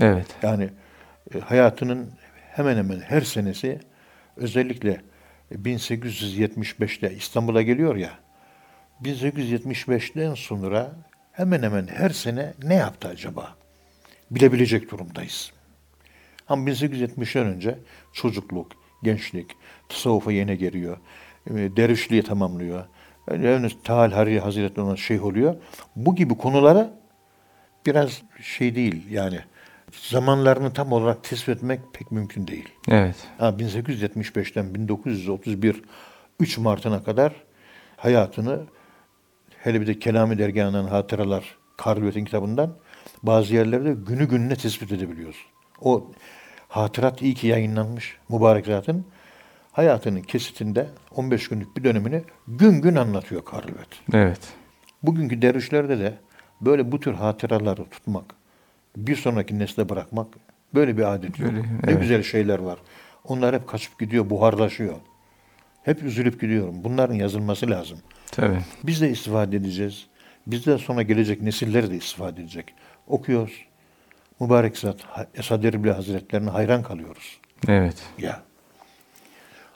[0.00, 0.26] Evet.
[0.42, 0.68] Yani
[1.34, 2.10] e, hayatının
[2.52, 3.80] hemen hemen her senesi
[4.36, 5.00] özellikle
[5.52, 8.10] 1875'te İstanbul'a geliyor ya
[9.02, 10.92] 1875'ten sonra
[11.32, 13.54] hemen hemen her sene ne yaptı acaba?
[14.30, 15.52] Bilebilecek durumdayız.
[16.48, 17.78] Ama 1870'den önce
[18.12, 19.56] çocukluk, gençlik,
[19.88, 20.96] tasavvufa yeni geliyor,
[21.50, 22.84] e, dervişliği tamamlıyor,
[23.30, 25.56] yani Tahal Harri Hazretleri olan şeyh oluyor.
[25.96, 26.90] Bu gibi konulara
[27.86, 29.40] biraz şey değil yani
[29.92, 32.68] zamanlarını tam olarak tespit etmek pek mümkün değil.
[32.88, 33.16] Evet.
[33.38, 35.82] Ha, 1875'ten 1931
[36.40, 37.32] 3 Mart'ına kadar
[37.96, 38.60] hayatını
[39.58, 42.76] hele bir de Kelami Dergahı'ndan hatıralar Karlvet'in kitabından
[43.22, 45.36] bazı yerlerde günü gününe tespit edebiliyoruz.
[45.80, 46.10] O
[46.68, 49.06] hatırat iyi ki yayınlanmış mübarek zatın
[49.72, 53.88] hayatının kesitinde 15 günlük bir dönemini gün gün anlatıyor Karlvet.
[54.12, 54.40] Evet.
[55.02, 56.14] Bugünkü dervişlerde de
[56.60, 58.34] böyle bu tür hatıraları tutmak,
[58.96, 60.26] bir sonraki nesle bırakmak
[60.74, 61.50] böyle bir adet yok.
[61.52, 62.00] Böyle, Ne evet.
[62.00, 62.78] güzel şeyler var.
[63.24, 64.96] Onlar hep kaçıp gidiyor, buharlaşıyor.
[65.82, 66.74] Hep üzülüp gidiyorum.
[66.84, 67.98] Bunların yazılması lazım.
[68.32, 68.58] Tabii.
[68.84, 70.06] Biz de istifade edeceğiz.
[70.46, 72.74] Bizden sonra gelecek nesiller de istifade edecek.
[73.06, 73.64] Okuyoruz.
[74.40, 74.96] Mübarek zat
[75.34, 77.40] Esad Erbil Hazretlerine hayran kalıyoruz.
[77.68, 77.96] Evet.
[78.18, 78.42] Ya.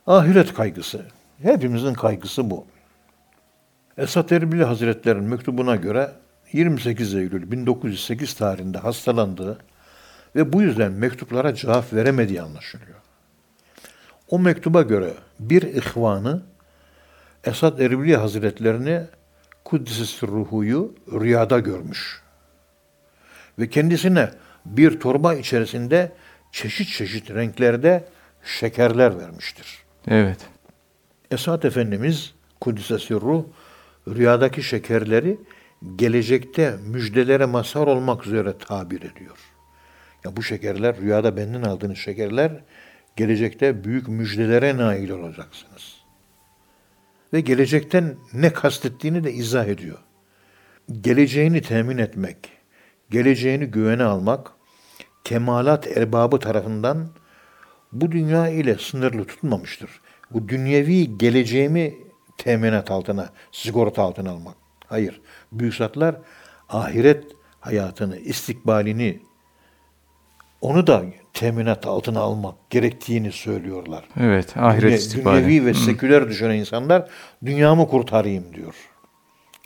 [0.06, 1.06] Ahiret kaygısı.
[1.42, 2.66] Hepimizin kaygısı bu.
[3.98, 6.12] Esat Erbil Hazretleri'nin mektubuna göre
[6.52, 9.58] 28 Eylül 1908 tarihinde hastalandığı
[10.36, 12.98] ve bu yüzden mektuplara cevap veremediği anlaşılıyor.
[14.28, 16.42] O mektuba göre bir ihvanı
[17.44, 19.02] Esad Erbil Hazretlerini
[19.64, 22.22] Kuddis ruhuyu rüyada görmüş.
[23.58, 24.30] Ve kendisine
[24.66, 26.12] bir torba içerisinde
[26.52, 28.04] çeşit çeşit renklerde
[28.44, 29.78] şekerler vermiştir.
[30.08, 30.38] Evet.
[31.30, 33.44] Esat Efendimiz Kudüs'e sirruh
[34.08, 35.38] rüyadaki şekerleri
[35.96, 39.38] gelecekte müjdelere mazhar olmak üzere tabir ediyor.
[40.24, 42.52] Ya bu şekerler rüyada benden aldığınız şekerler
[43.16, 45.98] gelecekte büyük müjdelere nail olacaksınız.
[47.32, 49.98] Ve gelecekten ne kastettiğini de izah ediyor.
[51.00, 52.57] Geleceğini temin etmek,
[53.10, 54.52] geleceğini güvene almak,
[55.24, 57.08] kemalat erbabı tarafından
[57.92, 59.90] bu dünya ile sınırlı tutmamıştır.
[60.30, 61.94] Bu dünyevi geleceğimi
[62.38, 64.54] teminat altına, sigorta altına almak.
[64.86, 65.20] Hayır.
[65.52, 66.16] Büyük zatlar
[66.68, 67.24] ahiret
[67.60, 69.20] hayatını, istikbalini
[70.60, 74.04] onu da teminat altına almak gerektiğini söylüyorlar.
[74.20, 74.56] Evet.
[74.56, 75.44] Ahiret Dünya- istikbali.
[75.44, 77.10] Dünyevi ve seküler düşünen insanlar
[77.44, 78.74] dünyamı kurtarayım diyor.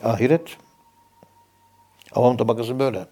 [0.05, 0.57] Ahiret
[2.13, 3.07] avam tabakası böyle.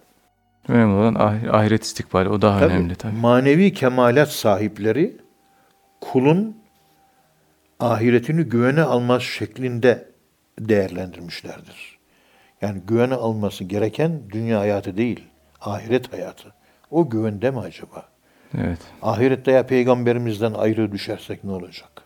[0.71, 2.29] Önemli olan ah- ahiret istikbali.
[2.29, 3.17] O daha Tabii, önemli tabii.
[3.17, 5.17] Manevi kemalat sahipleri
[6.01, 6.57] kulun
[7.81, 10.09] ahiretini güvene alması şeklinde
[10.59, 11.99] değerlendirmişlerdir.
[12.63, 15.25] Yani güvene alması gereken dünya hayatı değil,
[15.61, 16.55] ahiret hayatı.
[16.91, 18.09] O güvende mi acaba?
[18.59, 18.79] Evet.
[19.03, 22.03] Ahirette ya peygamberimizden ayrı düşersek ne olacak?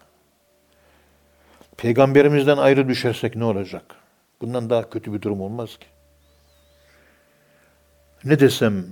[1.77, 3.85] Peygamberimizden ayrı düşersek ne olacak?
[4.41, 5.87] Bundan daha kötü bir durum olmaz ki.
[8.25, 8.85] Ne desem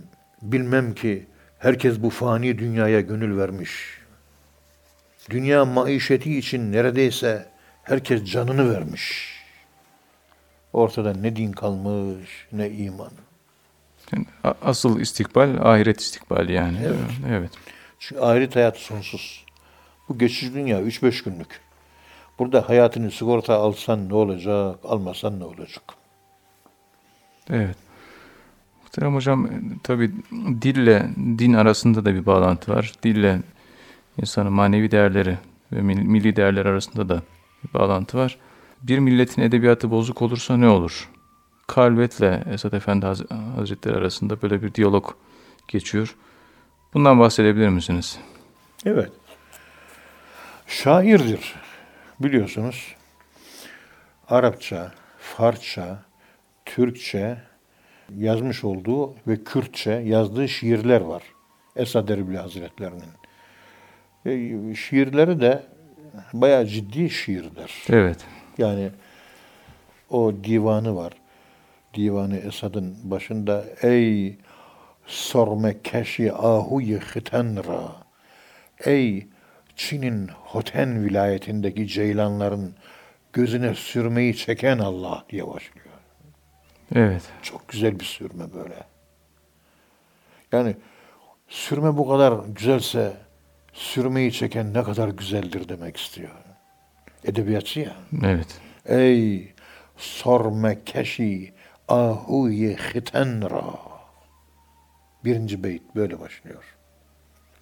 [0.42, 1.26] bilmem ki
[1.62, 3.98] Herkes bu fani dünyaya gönül vermiş.
[5.30, 7.48] Dünya maişeti için neredeyse
[7.82, 9.36] herkes canını vermiş.
[10.72, 13.10] Ortada ne din kalmış ne iman.
[14.62, 16.78] Asıl istikbal ahiret istikbali yani.
[16.84, 16.98] Evet.
[17.28, 17.50] evet.
[17.98, 19.44] Çünkü ahiret hayatı sonsuz.
[20.08, 21.60] Bu geçici dünya 3-5 günlük.
[22.38, 25.82] Burada hayatını sigorta alsan ne olacak, almasan ne olacak?
[27.50, 27.76] Evet.
[28.92, 29.48] Muhterem hocam
[29.82, 30.10] tabi
[30.62, 32.92] dille din arasında da bir bağlantı var.
[33.02, 33.40] Dille
[34.16, 35.38] insanın manevi değerleri
[35.72, 37.22] ve mil- milli değerler arasında da
[37.64, 38.38] bir bağlantı var.
[38.82, 41.08] Bir milletin edebiyatı bozuk olursa ne olur?
[41.66, 45.10] Kalbetle Esat Efendi Haz- Hazretleri arasında böyle bir diyalog
[45.68, 46.16] geçiyor.
[46.94, 48.18] Bundan bahsedebilir misiniz?
[48.84, 49.12] Evet.
[50.66, 51.54] Şairdir.
[52.20, 52.94] Biliyorsunuz.
[54.28, 56.02] Arapça, Farsça,
[56.64, 57.38] Türkçe
[58.16, 61.22] yazmış olduğu ve Kürtçe yazdığı şiirler var.
[61.76, 63.12] Esad Erbil Hazretlerinin.
[64.26, 65.62] E, şiirleri de
[66.32, 67.70] bayağı ciddi şiirler.
[67.88, 68.18] Evet.
[68.58, 68.90] Yani
[70.10, 71.12] o divanı var.
[71.94, 74.36] Divanı Esad'ın başında ey
[75.06, 77.92] sorme keşi ahuyi hitenra
[78.84, 79.26] ey
[79.76, 82.74] Çin'in Hoten vilayetindeki ceylanların
[83.32, 85.81] gözüne sürmeyi çeken Allah diye başlıyor.
[86.94, 87.22] Evet.
[87.42, 88.84] Çok güzel bir sürme böyle.
[90.52, 90.76] Yani
[91.48, 93.16] sürme bu kadar güzelse
[93.72, 96.30] sürmeyi çeken ne kadar güzeldir demek istiyor.
[97.24, 97.96] Edebiyatçı ya.
[98.24, 98.60] Evet.
[98.86, 99.52] Ey
[99.96, 101.54] sorme keşi
[101.88, 103.64] ahuye hitenra.
[105.24, 106.64] Birinci beyt böyle başlıyor.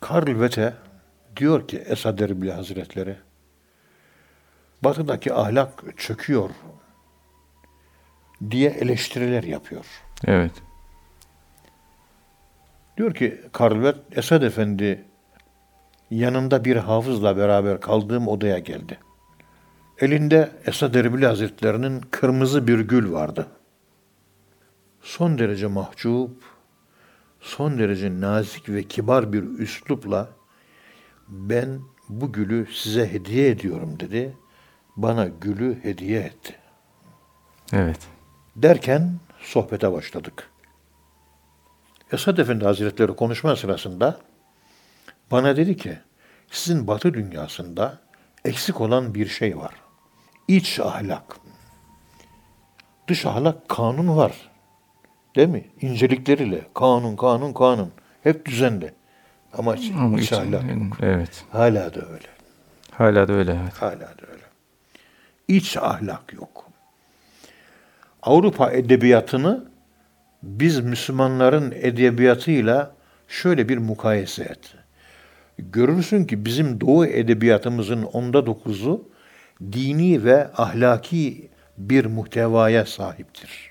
[0.00, 0.74] Karl Vete
[1.36, 3.16] diyor ki Esad Erbil Hazretleri
[4.82, 6.50] Batı'daki ahlak çöküyor
[8.50, 9.84] diye eleştiriler yapıyor.
[10.24, 10.52] Evet.
[12.96, 15.04] Diyor ki Karl Vete Esad Efendi
[16.10, 18.98] yanında bir hafızla beraber kaldığım odaya geldi.
[19.98, 23.46] Elinde Esad Erbil Hazretlerinin kırmızı bir gül vardı.
[25.02, 26.42] Son derece mahcup,
[27.40, 30.28] son derece nazik ve kibar bir üslupla
[31.28, 34.36] ben bu gülü size hediye ediyorum dedi.
[34.96, 36.56] Bana gülü hediye etti.
[37.72, 38.08] Evet.
[38.56, 40.50] Derken sohbete başladık.
[42.12, 44.20] Esad Efendi Hazretleri konuşma sırasında
[45.30, 45.98] bana dedi ki
[46.50, 47.98] sizin batı dünyasında
[48.44, 49.74] eksik olan bir şey var.
[50.48, 51.36] İç ahlak.
[53.08, 54.50] Dış ahlak kanun var.
[55.36, 55.64] Değil mi?
[55.80, 57.92] İncelikleriyle kanun, kanun, kanun.
[58.22, 58.94] Hep düzenli.
[59.52, 60.62] Ama iç, Ama iç hiç- ahlak.
[61.02, 61.44] Evet.
[61.50, 62.26] Hala da öyle.
[62.90, 63.58] Hala da öyle.
[63.62, 63.82] Evet.
[63.82, 64.42] Hala da öyle.
[65.48, 66.69] İç ahlak yok.
[68.22, 69.64] Avrupa edebiyatını
[70.42, 72.94] biz Müslümanların edebiyatıyla
[73.28, 74.74] şöyle bir mukayese et.
[75.58, 79.08] Görürsün ki bizim Doğu edebiyatımızın onda dokuzu
[79.72, 83.70] dini ve ahlaki bir muhtevaya sahiptir.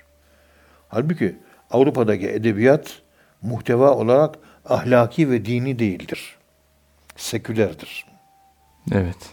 [0.88, 1.36] Halbuki
[1.70, 3.02] Avrupa'daki edebiyat
[3.42, 6.36] muhteva olarak ahlaki ve dini değildir.
[7.16, 8.06] Sekülerdir.
[8.92, 9.30] Evet.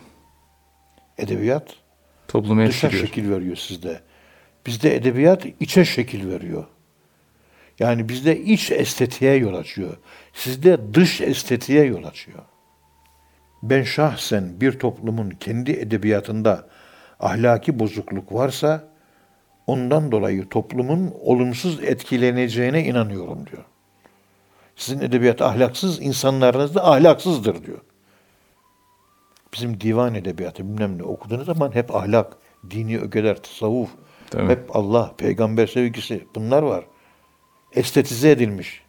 [1.17, 1.75] Edebiyat
[2.27, 4.01] Toplumu dışa şekil veriyor sizde.
[4.67, 6.65] Bizde edebiyat içe şekil veriyor.
[7.79, 9.97] Yani bizde iç estetiğe yol açıyor.
[10.33, 12.43] Sizde dış estetiğe yol açıyor.
[13.63, 16.67] Ben şahsen bir toplumun kendi edebiyatında
[17.19, 18.87] ahlaki bozukluk varsa
[19.67, 23.63] ondan dolayı toplumun olumsuz etkileneceğine inanıyorum diyor.
[24.75, 27.81] Sizin edebiyat ahlaksız, insanlarınız da ahlaksızdır diyor.
[29.53, 32.37] Bizim divan edebiyatı bilmem ne okuduğunuz zaman hep ahlak,
[32.69, 33.89] dini ögeler, tasavvuf,
[34.31, 34.49] Tabii.
[34.51, 36.85] hep Allah, peygamber sevgisi bunlar var.
[37.73, 38.81] Estetize edilmiş.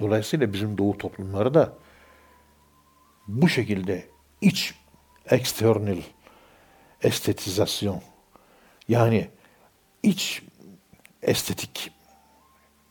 [0.00, 1.72] Dolayısıyla bizim doğu toplumları da
[3.28, 4.06] bu şekilde
[4.40, 4.74] iç
[5.30, 5.98] external
[7.02, 8.02] estetizasyon
[8.88, 9.28] yani
[10.02, 10.42] iç
[11.22, 11.90] estetik,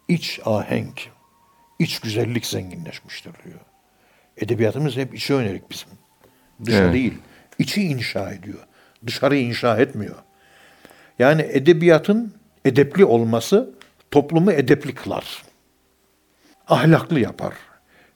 [0.07, 1.09] iç ahenk,
[1.79, 3.59] iç güzellik zenginleşmiştir diyor.
[4.37, 5.89] Edebiyatımız hep içe yönelik bizim.
[6.65, 6.93] Dışa Evet.
[6.93, 7.17] değil.
[7.59, 8.67] İçi inşa ediyor.
[9.07, 10.15] Dışarıyı inşa etmiyor.
[11.19, 12.33] Yani edebiyatın
[12.65, 13.69] edepli olması
[14.11, 15.43] toplumu edepli kılar.
[16.67, 17.53] Ahlaklı yapar.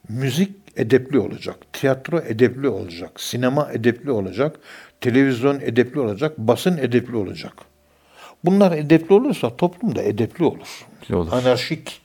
[0.09, 1.55] Müzik edepli olacak.
[1.73, 3.21] Tiyatro edepli olacak.
[3.21, 4.59] Sinema edepli olacak.
[5.01, 6.37] Televizyon edepli olacak.
[6.37, 7.53] Basın edepli olacak.
[8.43, 10.85] Bunlar edepli olursa toplum da edepli olur.
[11.13, 11.31] Olur.
[11.31, 12.01] Anarşik,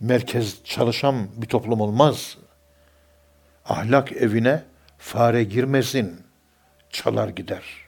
[0.00, 2.38] merkez çalışan bir toplum olmaz.
[3.64, 4.62] Ahlak evine
[4.98, 6.20] fare girmesin,
[6.90, 7.85] çalar gider.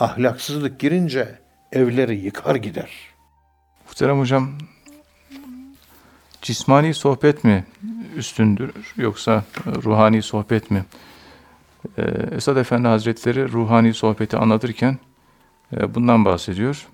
[0.00, 1.38] Ahlaksızlık girince
[1.72, 2.90] evleri yıkar gider.
[3.86, 4.50] Muhterem hocam,
[6.42, 7.64] cismani sohbet mi
[8.16, 10.84] üstündür yoksa ruhani sohbet mi?
[11.98, 12.02] Ee,
[12.36, 14.98] Esad Efendi Hazretleri ruhani sohbeti anlatırken
[15.76, 16.86] e, bundan bahsediyor.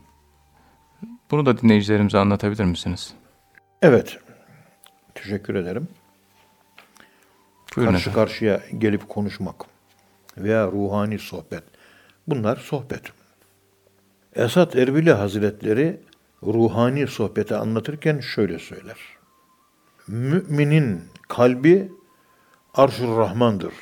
[1.31, 3.15] Bunu da dinleyicilerimize anlatabilir misiniz?
[3.83, 4.19] Evet.
[5.15, 5.89] Teşekkür ederim.
[7.77, 8.25] Buyurun Karşı efendim.
[8.27, 9.65] karşıya gelip konuşmak
[10.39, 11.76] veya ruhani sohbet.
[12.29, 13.03] Bunlar sohbet.
[14.35, 16.01] Esat Erbili Hazretleri
[16.43, 18.97] ruhani sohbeti anlatırken şöyle söyler.
[20.09, 21.93] Müminin kalbi
[22.75, 23.75] arşur rahmandır.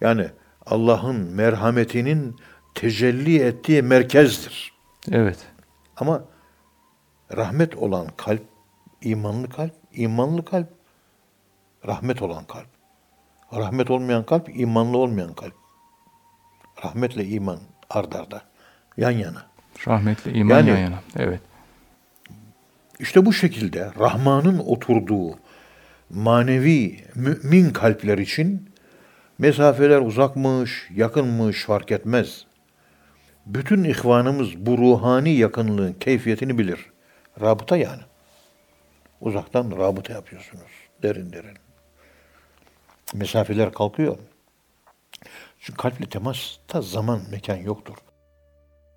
[0.00, 0.28] Yani
[0.66, 2.36] Allah'ın merhametinin
[2.74, 4.72] tecelli ettiği merkezdir.
[5.12, 5.38] Evet.
[5.96, 6.24] Ama
[7.36, 8.42] rahmet olan kalp,
[9.02, 10.68] imanlı kalp, imanlı kalp,
[11.86, 12.68] rahmet olan kalp.
[13.54, 15.54] Rahmet olmayan kalp, imanlı olmayan kalp.
[16.84, 17.58] Rahmetle iman
[17.90, 18.42] ard arda,
[18.96, 19.42] yan yana.
[19.88, 20.98] Rahmetle iman Yani- yan yana.
[21.16, 21.40] Evet.
[22.98, 25.38] İşte bu şekilde Rahman'ın oturduğu
[26.10, 28.70] manevi mümin kalpler için
[29.38, 32.44] mesafeler uzakmış, yakınmış fark etmez.
[33.46, 36.86] Bütün ihvanımız bu ruhani yakınlığın keyfiyetini bilir.
[37.40, 38.02] Rabıta yani.
[39.20, 40.70] Uzaktan rabıta yapıyorsunuz.
[41.02, 41.56] Derin derin.
[43.14, 44.16] Mesafeler kalkıyor.
[45.60, 47.96] Çünkü kalple temasta zaman mekan yoktur.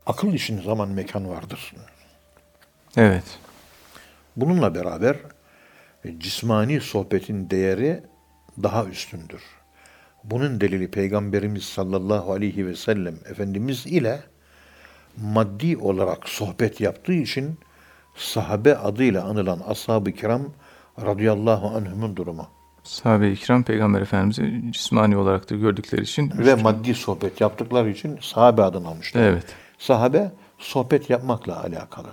[0.06, 1.74] Akıl için zaman mekan vardır.
[2.98, 3.40] Evet.
[4.36, 5.18] Bununla beraber
[6.06, 8.04] e, cismani sohbetin değeri
[8.64, 9.42] daha üstündür.
[10.24, 14.24] Bunun delili Peygamberimiz sallallahu aleyhi ve sellem Efendimiz ile
[15.18, 17.60] maddi olarak sohbet yaptığı için
[18.16, 20.54] sahabe adıyla anılan ashab-ı kiram
[21.02, 22.48] radıyallahu anhümün durumu.
[22.84, 28.64] Sahabe-i kiram Peygamber Efendimiz'i cismani olarak da gördükleri için Ve maddi sohbet yaptıkları için sahabe
[28.64, 29.22] adını almışlar.
[29.22, 29.46] Evet.
[29.78, 32.10] Sahabe sohbet yapmakla alakalı.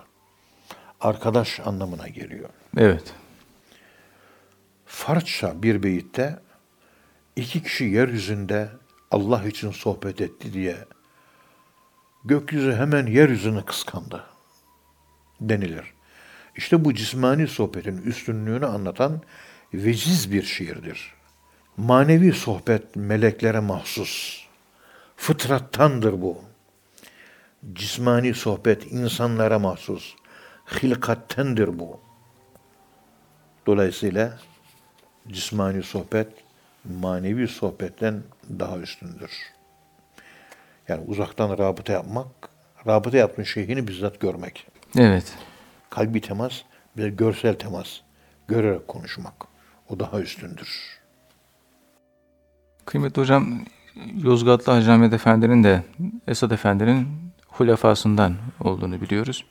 [1.01, 2.49] Arkadaş anlamına geliyor.
[2.77, 3.15] Evet.
[4.87, 6.39] Farsça bir beyitte
[7.37, 8.69] iki kişi yeryüzünde
[9.11, 10.77] Allah için sohbet etti diye
[12.25, 14.25] gökyüzü hemen yeryüzünü kıskandı
[15.41, 15.85] denilir.
[16.57, 19.23] İşte bu cismani sohbetin üstünlüğünü anlatan
[19.75, 21.15] veciz bir şiirdir.
[21.77, 24.45] Manevi sohbet meleklere mahsus.
[25.17, 26.39] Fıtrattandır bu.
[27.73, 30.15] Cismani sohbet insanlara mahsus.
[30.83, 32.01] Hilkattendir bu.
[33.67, 34.39] Dolayısıyla
[35.29, 36.29] cismani sohbet
[36.85, 38.23] manevi sohbetten
[38.59, 39.31] daha üstündür.
[40.89, 42.27] Yani uzaktan rabıta yapmak,
[42.87, 44.67] rabıta yaptığın şeyhini bizzat görmek.
[44.99, 45.35] Evet.
[45.91, 46.63] Kalbi temas,
[46.97, 48.01] bir görsel temas,
[48.49, 49.35] görerek konuşmak.
[49.90, 51.00] O daha üstündür.
[52.85, 53.64] Kıymetli hocam,
[54.22, 55.83] Yozgatlı Hacı Ahmet Efendi'nin de
[56.26, 57.09] Esad Efendi'nin
[57.48, 59.44] hulefasından olduğunu biliyoruz.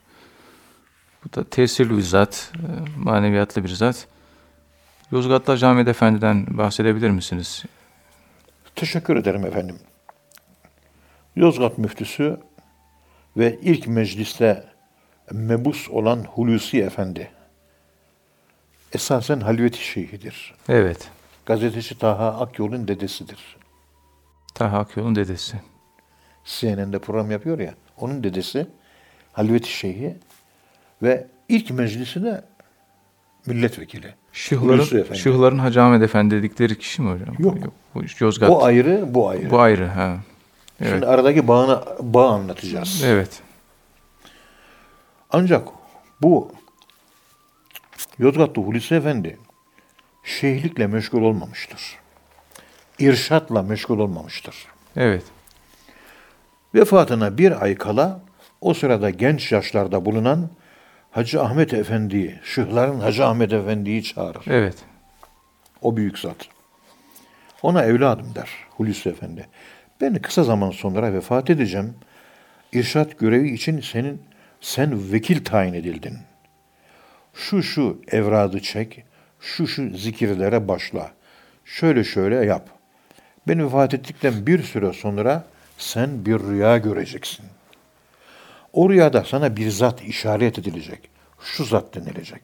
[1.25, 2.51] Bu da tesirli bir zat,
[2.97, 4.07] maneviyatlı bir zat.
[5.11, 7.63] Yozgatlı Hacı Ahmet Efendi'den bahsedebilir misiniz?
[8.75, 9.79] Teşekkür ederim efendim.
[11.35, 12.37] Yozgat müftüsü
[13.37, 14.65] ve ilk mecliste
[15.31, 17.38] mebus olan Hulusi Efendi
[18.93, 20.55] esasen halveti şeyhidir.
[20.69, 21.09] Evet.
[21.45, 23.57] Gazeteci Taha Akyol'un dedesidir.
[24.55, 25.57] Taha Akyol'un dedesi.
[26.45, 28.67] CNN'de program yapıyor ya, onun dedesi
[29.33, 30.17] Halveti Şeyhi
[31.03, 32.45] ve ilk meclisi de
[33.45, 34.13] milletvekili.
[34.31, 35.13] Şıhların.
[35.13, 37.35] Şıhların Hacı Ahmet Efendi dedikleri kişi mi hocam?
[37.39, 37.57] Yok.
[37.95, 38.49] Bu Yozgat.
[38.49, 39.51] O ayrı, bu ayrı.
[39.51, 39.85] Bu ayrı.
[39.85, 40.17] Ha.
[40.81, 40.91] Evet.
[40.91, 43.03] Şimdi aradaki bağını, bağ anlatacağız.
[43.05, 43.41] Evet.
[45.31, 45.67] Ancak
[46.21, 46.51] bu
[48.19, 49.37] Yozgatlı Hulusi Efendi
[50.23, 51.81] şeyhlikle meşgul olmamıştır.
[52.99, 54.55] İrşatla meşgul olmamıştır.
[54.95, 55.23] Evet.
[56.75, 58.21] Vefatına bir ay kala
[58.61, 60.49] o sırada genç yaşlarda bulunan
[61.11, 64.45] Hacı Ahmet Efendi'yi, Şıhların Hacı Ahmet Efendi'yi çağırır.
[64.47, 64.75] Evet.
[65.81, 66.47] O büyük zat.
[67.61, 69.47] Ona evladım der Hulusi Efendi.
[70.01, 71.95] Ben kısa zaman sonra vefat edeceğim.
[72.73, 74.21] İrşat görevi için senin
[74.61, 76.17] sen vekil tayin edildin.
[77.33, 79.03] Şu şu evradı çek,
[79.39, 81.11] şu şu zikirlere başla.
[81.65, 82.69] Şöyle şöyle yap.
[83.47, 85.43] Ben vefat ettikten bir süre sonra
[85.77, 87.45] sen bir rüya göreceksin.
[88.73, 91.09] O rüyada sana bir zat işaret edilecek.
[91.41, 92.41] Şu zat denilecek.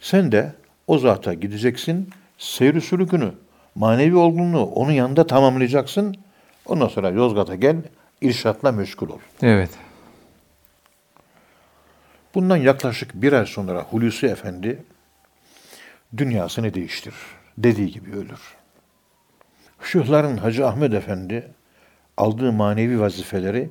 [0.00, 0.52] Sen de
[0.86, 3.32] o zata gideceksin, seyri sülükünü,
[3.74, 6.16] manevi olgunluğu onun yanında tamamlayacaksın.
[6.66, 7.76] Ondan sonra Yozgat'a gel,
[8.20, 9.18] irşatla meşgul ol.
[9.42, 9.70] Evet.
[12.34, 14.82] Bundan yaklaşık bir ay sonra Hulusi Efendi
[16.16, 17.16] dünyasını değiştirir.
[17.58, 18.56] Dediği gibi ölür.
[19.80, 21.50] Şuhların Hacı Ahmet Efendi
[22.16, 23.70] aldığı manevi vazifeleri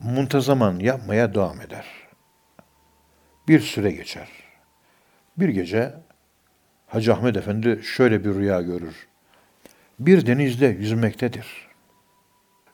[0.00, 1.86] muntazaman yapmaya devam eder.
[3.48, 4.28] Bir süre geçer.
[5.36, 5.94] Bir gece
[6.86, 9.08] Hacı Ahmet Efendi şöyle bir rüya görür.
[9.98, 11.46] Bir denizde yüzmektedir.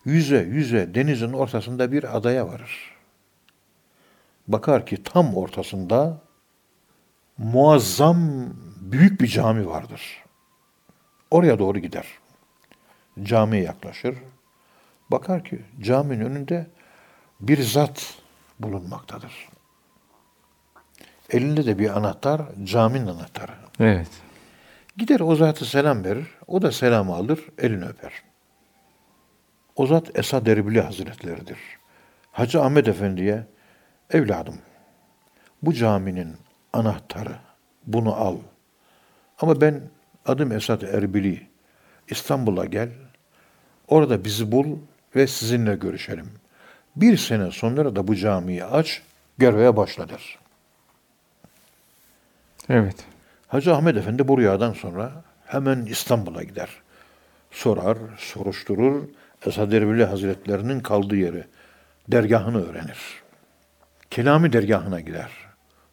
[0.05, 2.98] Yüze yüze denizin ortasında bir adaya varır.
[4.49, 6.21] Bakar ki tam ortasında
[7.39, 8.19] muazzam
[8.81, 10.25] büyük bir cami vardır.
[11.31, 12.07] Oraya doğru gider.
[13.23, 14.17] Camiye yaklaşır.
[15.11, 16.67] Bakar ki caminin önünde
[17.41, 18.15] bir zat
[18.61, 19.49] bulunmaktadır.
[21.31, 23.53] Elinde de bir anahtar, caminin anahtarı.
[23.81, 24.11] Evet.
[24.97, 26.27] Gider o zatı selam verir.
[26.47, 28.13] O da selamı alır, elini öper.
[29.77, 31.59] O zat Esad Erbili Hazretleridir.
[32.33, 33.47] Hacı Ahmet Efendi'ye,
[34.11, 34.55] evladım
[35.63, 36.37] bu caminin
[36.73, 37.37] anahtarı,
[37.87, 38.37] bunu al.
[39.41, 39.81] Ama ben
[40.27, 41.47] adım Esad Erbili,
[42.09, 42.89] İstanbul'a gel,
[43.89, 44.77] orada bizi bul
[45.17, 46.31] ve sizinle görüşelim.
[46.97, 49.03] Bir sene sonra da bu camiyi aç,
[49.39, 50.39] göreve başla der.
[52.69, 52.97] Evet.
[53.49, 55.13] Hacı Ahmet Efendi bu rüyadan sonra
[55.47, 56.69] hemen İstanbul'a gider.
[57.51, 59.03] Sorar, soruşturur,
[59.47, 61.45] Esad Erbili Hazretlerinin kaldığı yeri,
[62.09, 63.23] dergahını öğrenir.
[64.11, 65.31] Kelami dergahına gider.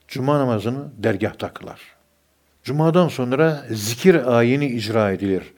[0.07, 1.82] Cuma namazını dergahta kılar.
[2.63, 5.53] Cuma'dan sonra zikir ayini icra edilir.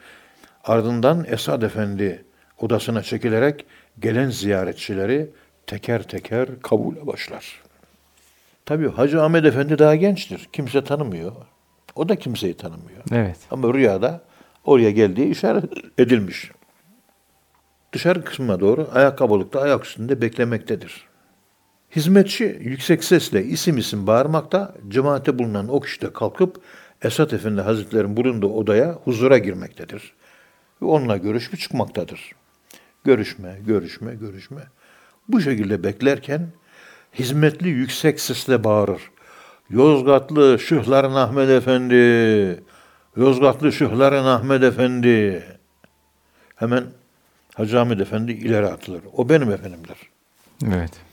[0.64, 2.26] Ardından Esad Efendi
[2.60, 3.66] odasına çekilerek
[4.00, 5.30] gelen ziyaretçileri
[5.68, 7.62] teker teker kabule başlar.
[8.66, 10.50] Tabii Hacı Ahmet Efendi daha gençtir.
[10.54, 11.32] Kimse tanımıyor.
[11.96, 13.04] O da kimseyi tanımıyor.
[13.12, 13.38] Evet.
[13.52, 14.22] Ama rüyada
[14.66, 15.64] oraya geldiği işaret
[15.98, 16.52] edilmiş.
[17.94, 21.08] Dışarı kısmına doğru ayakkabılıkta ayak üstünde beklemektedir.
[21.98, 26.62] Hizmetçi yüksek sesle isim isim bağırmakta, cemaate bulunan o kişi de kalkıp
[27.02, 30.14] Esat Efendi Hazretleri'nin bulunduğu odaya huzura girmektedir.
[30.82, 32.32] Ve onunla görüşüp çıkmaktadır.
[33.04, 34.62] Görüşme, görüşme, görüşme.
[35.28, 36.48] Bu şekilde beklerken
[37.14, 39.02] hizmetli yüksek sesle bağırır.
[39.70, 42.64] Yozgatlı Şıhların Ahmet Efendi,
[43.16, 45.44] Yozgatlı Şıhların Ahmet Efendi.
[46.56, 46.84] Hemen
[47.56, 49.02] Hacı Ahmet Efendi ileri atılır.
[49.14, 49.98] O benim efendimdir.
[50.66, 51.07] Evet.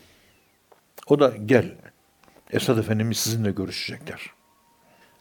[1.07, 1.73] O da gel.
[2.51, 4.21] Esad Efendimiz sizinle görüşecekler.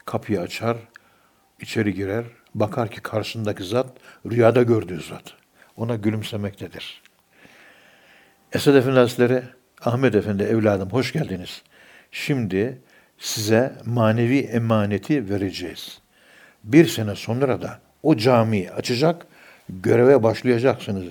[0.04, 0.76] Kapıyı açar,
[1.60, 2.24] içeri girer,
[2.54, 3.86] bakar ki karşısındaki zat
[4.30, 5.34] rüyada gördüğü zat.
[5.76, 7.02] Ona gülümsemektedir.
[8.52, 9.42] Esad Efendi Hazretleri,
[9.84, 11.62] Ahmet Efendi evladım hoş geldiniz.
[12.10, 12.78] Şimdi
[13.18, 15.98] size manevi emaneti vereceğiz.
[16.64, 19.26] Bir sene sonra da o camiyi açacak,
[19.68, 21.04] göreve başlayacaksınız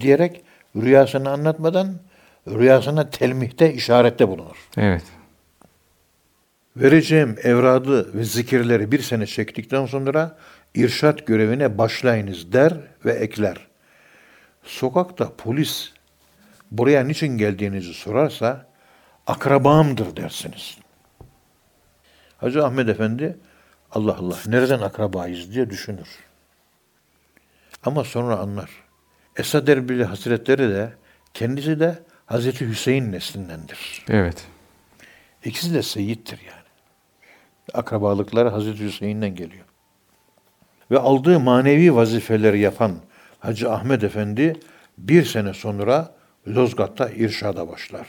[0.00, 0.44] diyerek
[0.76, 1.94] rüyasını anlatmadan
[2.48, 4.56] rüyasına telmihte işarette bulunur.
[4.76, 5.02] Evet.
[6.76, 10.36] Vereceğim evradı ve zikirleri bir sene çektikten sonra
[10.74, 12.74] irşat görevine başlayınız der
[13.04, 13.66] ve ekler.
[14.62, 15.92] Sokakta polis
[16.70, 18.66] buraya niçin geldiğinizi sorarsa
[19.26, 20.78] akrabamdır dersiniz.
[22.38, 23.36] Hacı Ahmet Efendi
[23.90, 26.08] Allah Allah nereden akrabayız diye düşünür.
[27.84, 28.70] Ama sonra anlar.
[29.36, 30.92] Esad Erbili Hazretleri de
[31.34, 34.04] kendisi de Hazreti Hüseyin neslindendir.
[34.08, 34.46] Evet.
[35.44, 36.62] İkisi de seyittir yani.
[37.74, 39.64] Akrabalıkları Hazreti Hüseyin'den geliyor.
[40.90, 42.96] Ve aldığı manevi vazifeleri yapan
[43.38, 44.60] Hacı Ahmet Efendi
[44.98, 46.14] bir sene sonra
[46.48, 48.06] Lozgat'ta irşada başlar.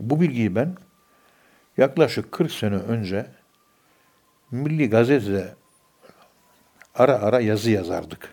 [0.00, 0.76] Bu bilgiyi ben
[1.76, 3.26] yaklaşık 40 sene önce
[4.50, 5.54] Milli Gazete'de
[6.94, 8.28] ara ara yazı yazardık.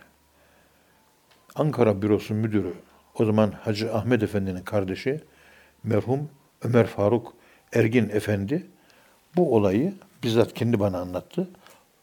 [1.56, 2.74] Ankara Bürosu Müdürü
[3.20, 5.20] o zaman Hacı Ahmet Efendi'nin kardeşi
[5.84, 6.30] merhum
[6.64, 7.34] Ömer Faruk
[7.74, 8.68] Ergin Efendi
[9.36, 9.94] bu olayı
[10.24, 11.48] bizzat kendi bana anlattı.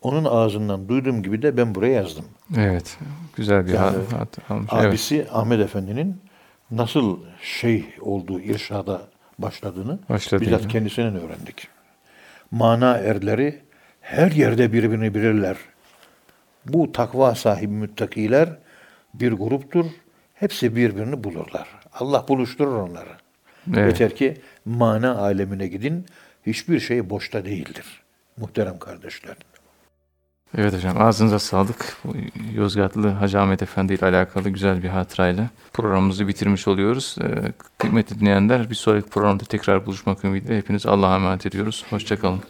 [0.02, 2.24] Onun ağzından duyduğum gibi de ben buraya yazdım.
[2.58, 2.98] Evet.
[3.36, 4.70] Güzel bir Yani hat, almış.
[4.72, 4.84] Evet.
[4.84, 6.20] Abisi Ahmet Efendi'nin
[6.70, 9.02] nasıl şeyh olduğu irşada
[9.38, 10.46] başladığını Başladığını.
[10.46, 11.68] bizzat kendisinden öğrendik.
[12.50, 13.60] Mana erleri
[14.00, 15.56] her yerde birbirini bilirler.
[16.66, 18.48] Bu takva sahibi müttakiler
[19.14, 19.86] bir gruptur.
[20.40, 21.68] Hepsi birbirini bulurlar.
[21.92, 23.10] Allah buluşturur onları.
[23.76, 24.00] Evet.
[24.00, 26.06] Yeter ki mana alemine gidin.
[26.46, 28.02] Hiçbir şey boşta değildir.
[28.36, 29.36] Muhterem kardeşler.
[30.58, 31.96] Evet hocam ağzınıza sağlık.
[32.54, 37.16] Yozgatlı Hacı Ahmet Efendi ile alakalı güzel bir hatırayla programımızı bitirmiş oluyoruz.
[37.22, 41.84] Ee, kıymetli dinleyenler bir sonraki programda tekrar buluşmak ümidiyle hepiniz Allah'a emanet ediyoruz.
[41.90, 42.40] Hoşçakalın.